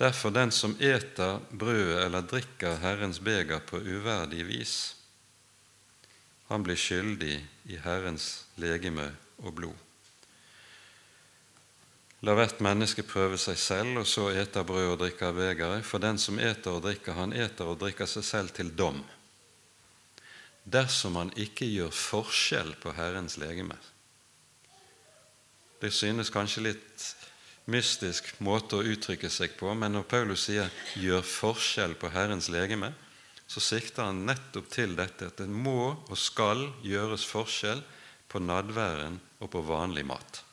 Derfor 0.00 0.30
den 0.32 0.50
som 0.54 0.76
eter 0.80 1.42
brødet 1.50 2.06
eller 2.06 2.24
drikker 2.24 2.78
Herrens 2.80 3.18
beger 3.20 3.60
på 3.60 3.82
uverdig 3.82 4.46
vis, 4.48 4.76
han 6.50 6.64
blir 6.66 6.78
skyldig 6.78 7.36
i 7.70 7.78
Herrens 7.78 8.44
legeme 8.58 9.06
og 9.38 9.54
blod. 9.54 9.86
La 12.26 12.34
hvert 12.36 12.58
menneske 12.60 13.04
prøve 13.06 13.38
seg 13.40 13.56
selv, 13.56 14.02
og 14.02 14.08
så 14.08 14.26
eter 14.34 14.66
brød 14.66 14.90
og 14.90 14.98
drikke 15.00 15.30
av 15.30 15.38
begeret. 15.38 15.86
For 15.86 16.02
den 16.02 16.18
som 16.20 16.40
eter 16.42 16.74
og 16.74 16.82
drikker, 16.84 17.16
han 17.16 17.32
eter 17.32 17.70
og 17.70 17.78
drikker 17.80 18.10
seg 18.10 18.26
selv 18.26 18.52
til 18.56 18.74
dom, 18.76 18.98
dersom 20.68 21.16
han 21.16 21.30
ikke 21.38 21.70
gjør 21.70 21.94
forskjell 21.96 22.74
på 22.82 22.92
Herrens 22.98 23.38
legeme. 23.40 23.78
Det 25.80 25.88
synes 25.96 26.28
kanskje 26.34 26.66
litt 26.66 27.06
mystisk 27.70 28.34
måte 28.44 28.76
å 28.76 28.84
uttrykke 28.84 29.30
seg 29.32 29.54
på, 29.56 29.70
men 29.72 29.94
når 29.94 30.04
Paulus 30.10 30.44
sier 30.50 30.68
'gjør 30.98 31.22
forskjell 31.24 31.94
på 31.94 32.10
Herrens 32.12 32.50
legeme', 32.52 32.92
så 33.50 33.60
sikter 33.62 34.06
han 34.06 34.22
nettopp 34.28 34.68
til 34.70 34.92
dette 34.94 35.26
at 35.26 35.40
det 35.42 35.48
må 35.50 35.90
og 35.90 36.14
skal 36.18 36.68
gjøres 36.86 37.24
forskjell 37.26 37.82
på 38.30 38.38
nadværen 38.44 39.16
og 39.42 39.50
på 39.50 39.62
vanlig 39.66 40.04
mat. 40.06 40.44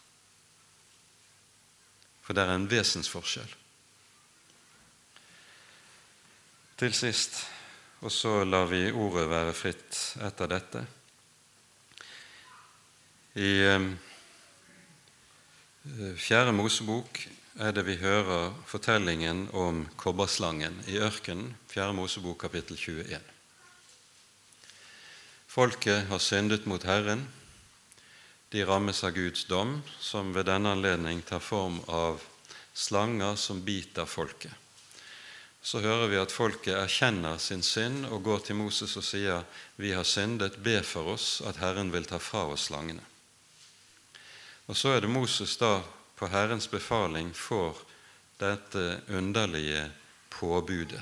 For 2.25 2.33
det 2.33 2.43
er 2.43 2.55
en 2.55 2.65
vesensforskjell. 2.71 3.53
Til 6.77 6.93
sist, 6.97 7.37
og 8.01 8.11
så 8.13 8.41
lar 8.45 8.65
vi 8.69 8.89
ordet 8.89 9.29
være 9.29 9.53
fritt 9.57 10.01
etter 10.25 10.49
dette 10.51 10.83
I 13.41 13.49
eh, 13.65 13.87
Fjerde 16.17 16.53
Mosebok 16.53 17.21
er 17.57 17.73
det 17.73 17.87
vi 17.87 17.95
hører 17.97 18.51
fortellingen 18.69 19.47
om 19.57 19.81
kobberslangen 19.97 20.75
i 20.85 20.99
ørkenen, 21.01 21.55
4. 21.71 21.89
Mosebok 21.97 22.37
kapittel 22.43 22.77
21. 22.77 23.17
Folket 25.49 26.05
har 26.11 26.21
syndet 26.21 26.67
mot 26.69 26.83
Herren. 26.85 27.25
De 28.53 28.61
rammes 28.61 29.01
av 29.03 29.15
Guds 29.17 29.47
dom, 29.49 29.79
som 29.99 30.35
ved 30.37 30.45
denne 30.51 30.75
anledning 30.77 31.23
tar 31.25 31.41
form 31.41 31.79
av 31.89 32.21
slanger 32.77 33.35
som 33.41 33.63
biter 33.65 34.05
folket. 34.05 34.53
Så 35.61 35.81
hører 35.81 36.13
vi 36.13 36.21
at 36.21 36.31
folket 36.31 36.77
erkjenner 36.77 37.41
sin 37.41 37.65
synd 37.65 38.05
og 38.05 38.21
går 38.23 38.45
til 38.45 38.61
Moses 38.61 38.95
og 38.97 39.03
sier, 39.03 39.43
'Vi 39.75 39.91
har 39.91 40.03
syndet, 40.03 40.63
be 40.63 40.83
for 40.83 41.13
oss 41.17 41.41
at 41.41 41.57
Herren 41.57 41.91
vil 41.91 42.05
ta 42.05 42.17
fra 42.17 42.45
oss 42.45 42.69
slangene.' 42.69 43.05
Og 44.67 44.75
så 44.77 44.89
er 44.89 44.99
det 45.01 45.09
Moses 45.09 45.57
da 45.57 45.81
på 46.17 46.29
Herrens 46.33 46.67
befaling 46.69 47.29
får 47.33 47.77
dette 48.41 49.01
underlige 49.13 49.85
påbudet. 50.33 51.01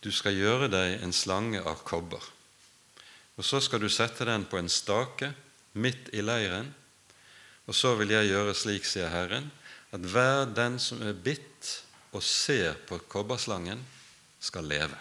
Du 0.00 0.12
skal 0.12 0.36
gjøre 0.36 0.68
deg 0.68 1.02
en 1.02 1.14
slange 1.14 1.62
av 1.64 1.82
kobber. 1.86 2.22
Og 3.34 3.46
så 3.46 3.60
skal 3.64 3.82
du 3.82 3.88
sette 3.90 4.26
den 4.28 4.44
på 4.46 4.58
en 4.60 4.70
stake 4.70 5.32
midt 5.74 6.12
i 6.14 6.22
leiren. 6.22 6.68
Og 7.66 7.74
så 7.74 7.94
vil 7.98 8.12
jeg 8.14 8.30
gjøre 8.30 8.54
slik, 8.54 8.86
sier 8.86 9.10
Herren, 9.10 9.48
at 9.94 10.04
hver 10.12 10.44
den 10.50 10.78
som 10.82 11.02
er 11.02 11.16
bitt 11.16 11.70
og 12.14 12.22
ser 12.22 12.76
på 12.86 13.00
kobberslangen, 13.10 13.80
skal 14.44 14.66
leve. 14.68 14.98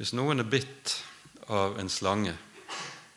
Hvis 0.00 0.10
noen 0.16 0.42
er 0.42 0.48
bitt 0.48 0.96
av 1.46 1.78
en 1.78 1.92
slange, 1.92 2.34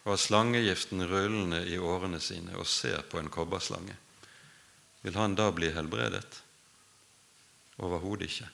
og 0.04 0.12
har 0.12 0.20
slangegiften 0.20 1.06
rullende 1.08 1.62
i 1.68 1.78
årene 1.80 2.20
sine 2.20 2.58
og 2.60 2.68
ser 2.68 3.06
på 3.10 3.20
en 3.20 3.32
kobberslange, 3.32 3.96
vil 5.04 5.16
han 5.16 5.36
da 5.36 5.50
bli 5.52 5.72
helbredet? 5.76 6.42
Overhodet 7.84 8.30
ikke. 8.30 8.50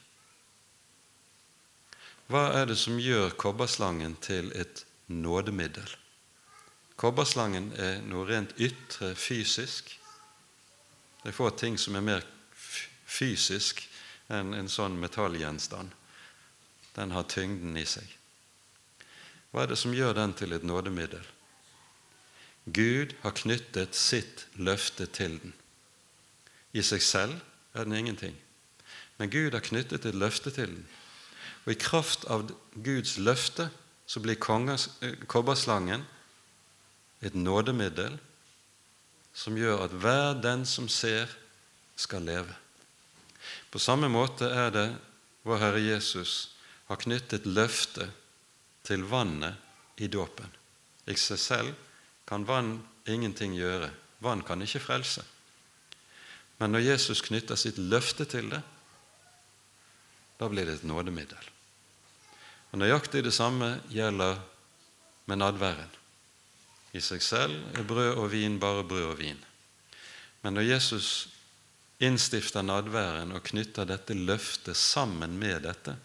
Hva 2.30 2.44
er 2.60 2.70
det 2.70 2.78
som 2.78 3.00
gjør 3.02 3.34
kobberslangen 3.42 4.16
til 4.22 4.52
et 4.58 4.84
nådemiddel? 5.10 5.90
Kobberslangen 7.00 7.72
er 7.80 8.04
noe 8.06 8.28
rent 8.30 8.54
ytre, 8.62 9.16
fysisk. 9.16 9.96
Det 11.24 11.32
er 11.32 11.38
få 11.38 11.50
ting 11.58 11.78
som 11.82 11.98
er 11.98 12.06
mer 12.06 12.26
fysisk 13.10 13.82
enn 14.30 14.54
en 14.54 14.70
sånn 14.70 15.00
metallgjenstand. 15.02 15.90
Den 16.94 17.14
har 17.16 17.30
tyngden 17.32 17.78
i 17.78 17.86
seg. 17.90 18.06
Hva 19.50 19.64
er 19.64 19.74
det 19.74 19.80
som 19.82 19.96
gjør 19.98 20.14
den 20.18 20.36
til 20.38 20.54
et 20.54 20.66
nådemiddel? 20.66 21.26
Gud 22.74 23.16
har 23.22 23.36
knyttet 23.38 23.96
sitt 23.96 24.46
løfte 24.56 25.06
til 25.06 25.40
den. 25.42 25.54
I 26.74 26.84
seg 26.86 27.02
selv 27.02 27.36
er 27.74 27.88
den 27.88 27.98
ingenting, 27.98 28.36
men 29.18 29.32
Gud 29.32 29.56
har 29.56 29.66
knyttet 29.66 30.06
et 30.06 30.18
løfte 30.18 30.52
til 30.54 30.76
den. 30.76 30.88
Og 31.66 31.74
i 31.74 31.80
kraft 31.80 32.26
av 32.30 32.48
Guds 32.76 33.18
løfte 33.18 33.70
så 34.10 34.22
blir 34.24 34.38
eh, 34.38 35.16
kobberslangen 35.28 36.06
et 37.22 37.36
nådemiddel 37.36 38.18
som 39.34 39.58
gjør 39.58 39.86
at 39.86 39.94
hver 39.94 40.40
den 40.42 40.66
som 40.66 40.90
ser, 40.90 41.30
skal 42.00 42.24
leve. 42.24 42.56
På 43.72 43.80
samme 43.80 44.08
måte 44.08 44.48
er 44.48 44.70
det 44.72 44.88
vår 45.44 45.60
Herre 45.60 45.82
Jesus 45.84 46.56
har 46.88 47.00
knyttet 47.02 47.46
løfte 47.46 48.08
til 48.88 49.04
vannet 49.04 49.60
i 50.00 50.08
dåpen. 50.08 50.48
I 51.06 51.16
seg 51.20 51.42
selv 51.44 51.89
kan 52.30 52.46
vann 52.46 52.78
ingenting 53.10 53.56
gjøre. 53.58 53.90
Vann 54.22 54.44
kan 54.46 54.62
ikke 54.62 54.84
frelse. 54.84 55.24
Men 56.60 56.76
når 56.76 56.86
Jesus 56.86 57.24
knytter 57.26 57.58
sitt 57.58 57.80
løfte 57.80 58.28
til 58.30 58.52
det, 58.52 58.60
da 60.40 60.48
blir 60.52 60.68
det 60.68 60.80
et 60.80 60.88
nådemiddel. 60.88 61.50
Og 62.72 62.80
Nøyaktig 62.80 63.24
det 63.26 63.34
samme 63.34 63.80
gjelder 63.90 64.38
med 65.26 65.42
nadværen. 65.42 65.96
I 66.94 67.02
seg 67.02 67.24
selv 67.24 67.78
er 67.78 67.86
brød 67.86 68.18
og 68.18 68.30
vin 68.32 68.60
bare 68.62 68.86
brød 68.88 69.08
og 69.12 69.18
vin. 69.20 69.40
Men 70.42 70.56
når 70.58 70.70
Jesus 70.70 71.30
innstifter 72.00 72.64
nadværen 72.64 73.34
og 73.36 73.44
knytter 73.50 73.90
dette 73.90 74.16
løftet 74.16 74.78
sammen 74.78 75.36
med 75.40 75.66
dette, 75.68 75.98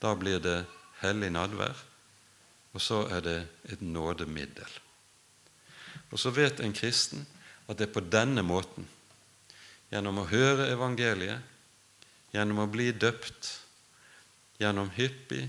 da 0.00 0.14
blir 0.16 0.40
det 0.40 0.62
hellig 1.02 1.32
nadvær, 1.34 1.76
og 2.72 2.80
så 2.80 3.02
er 3.10 3.24
det 3.24 3.38
et 3.72 3.82
nådemiddel. 3.82 4.78
Og 6.10 6.18
så 6.18 6.32
vet 6.34 6.60
en 6.60 6.74
kristen 6.74 7.26
at 7.70 7.78
det 7.78 7.88
er 7.88 7.94
på 7.94 8.02
denne 8.02 8.42
måten, 8.42 8.86
gjennom 9.90 10.22
å 10.22 10.28
høre 10.30 10.68
evangeliet, 10.70 11.42
gjennom 12.34 12.64
å 12.64 12.70
bli 12.70 12.90
døpt, 12.94 13.50
gjennom 14.60 14.90
hyppig 14.94 15.46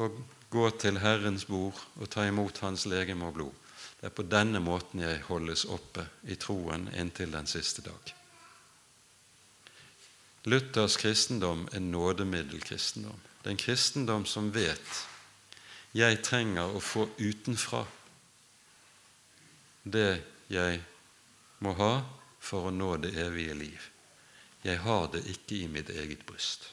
å 0.00 0.10
gå 0.52 0.66
til 0.80 1.00
Herrens 1.00 1.46
bord 1.48 1.78
og 2.00 2.10
ta 2.12 2.26
imot 2.28 2.60
Hans 2.64 2.86
legeme 2.88 3.28
og 3.28 3.36
blod. 3.36 3.62
Det 4.00 4.10
er 4.10 4.16
på 4.16 4.26
denne 4.28 4.60
måten 4.60 5.00
jeg 5.04 5.24
holdes 5.28 5.64
oppe 5.72 6.04
i 6.28 6.36
troen 6.40 6.88
inntil 6.96 7.32
den 7.32 7.48
siste 7.48 7.84
dag. 7.84 8.12
Luthers 10.46 10.98
kristendom 11.00 11.64
er 11.72 11.82
nådemiddelkristendom. 11.82 13.16
Det 13.42 13.50
er 13.50 13.56
en 13.56 13.64
kristendom 13.64 14.26
som 14.28 14.52
vet 14.54 15.04
jeg 15.96 16.20
trenger 16.22 16.76
å 16.76 16.82
få 16.82 17.06
utenfra 17.18 17.86
det 19.86 20.18
jeg 20.50 20.80
må 21.62 21.72
ha 21.78 21.92
for 22.42 22.68
å 22.68 22.74
nå 22.74 22.96
det 23.02 23.14
evige 23.22 23.54
liv. 23.54 23.84
Jeg 24.66 24.82
har 24.82 25.06
det 25.12 25.22
ikke 25.30 25.60
i 25.62 25.68
mitt 25.70 25.90
eget 25.94 26.24
bryst. 26.26 26.72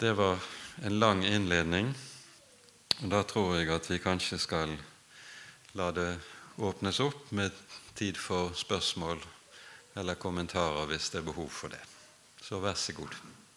Det 0.00 0.12
var 0.16 0.40
en 0.84 0.98
lang 1.00 1.24
innledning. 1.24 1.94
og 3.02 3.08
Da 3.12 3.22
tror 3.22 3.56
jeg 3.56 3.70
at 3.72 3.90
vi 3.90 4.00
kanskje 4.00 4.38
skal 4.40 4.76
la 5.76 5.90
det 5.92 6.18
åpnes 6.56 7.00
opp 7.00 7.32
med 7.32 7.52
tid 7.94 8.16
for 8.16 8.52
spørsmål 8.56 9.20
eller 9.96 10.20
kommentarer 10.20 10.88
hvis 10.88 11.10
det 11.12 11.20
er 11.20 11.28
behov 11.32 11.48
for 11.52 11.72
det. 11.72 11.80
Så 12.40 12.60
vær 12.60 12.76
så 12.76 12.92
god. 12.96 13.35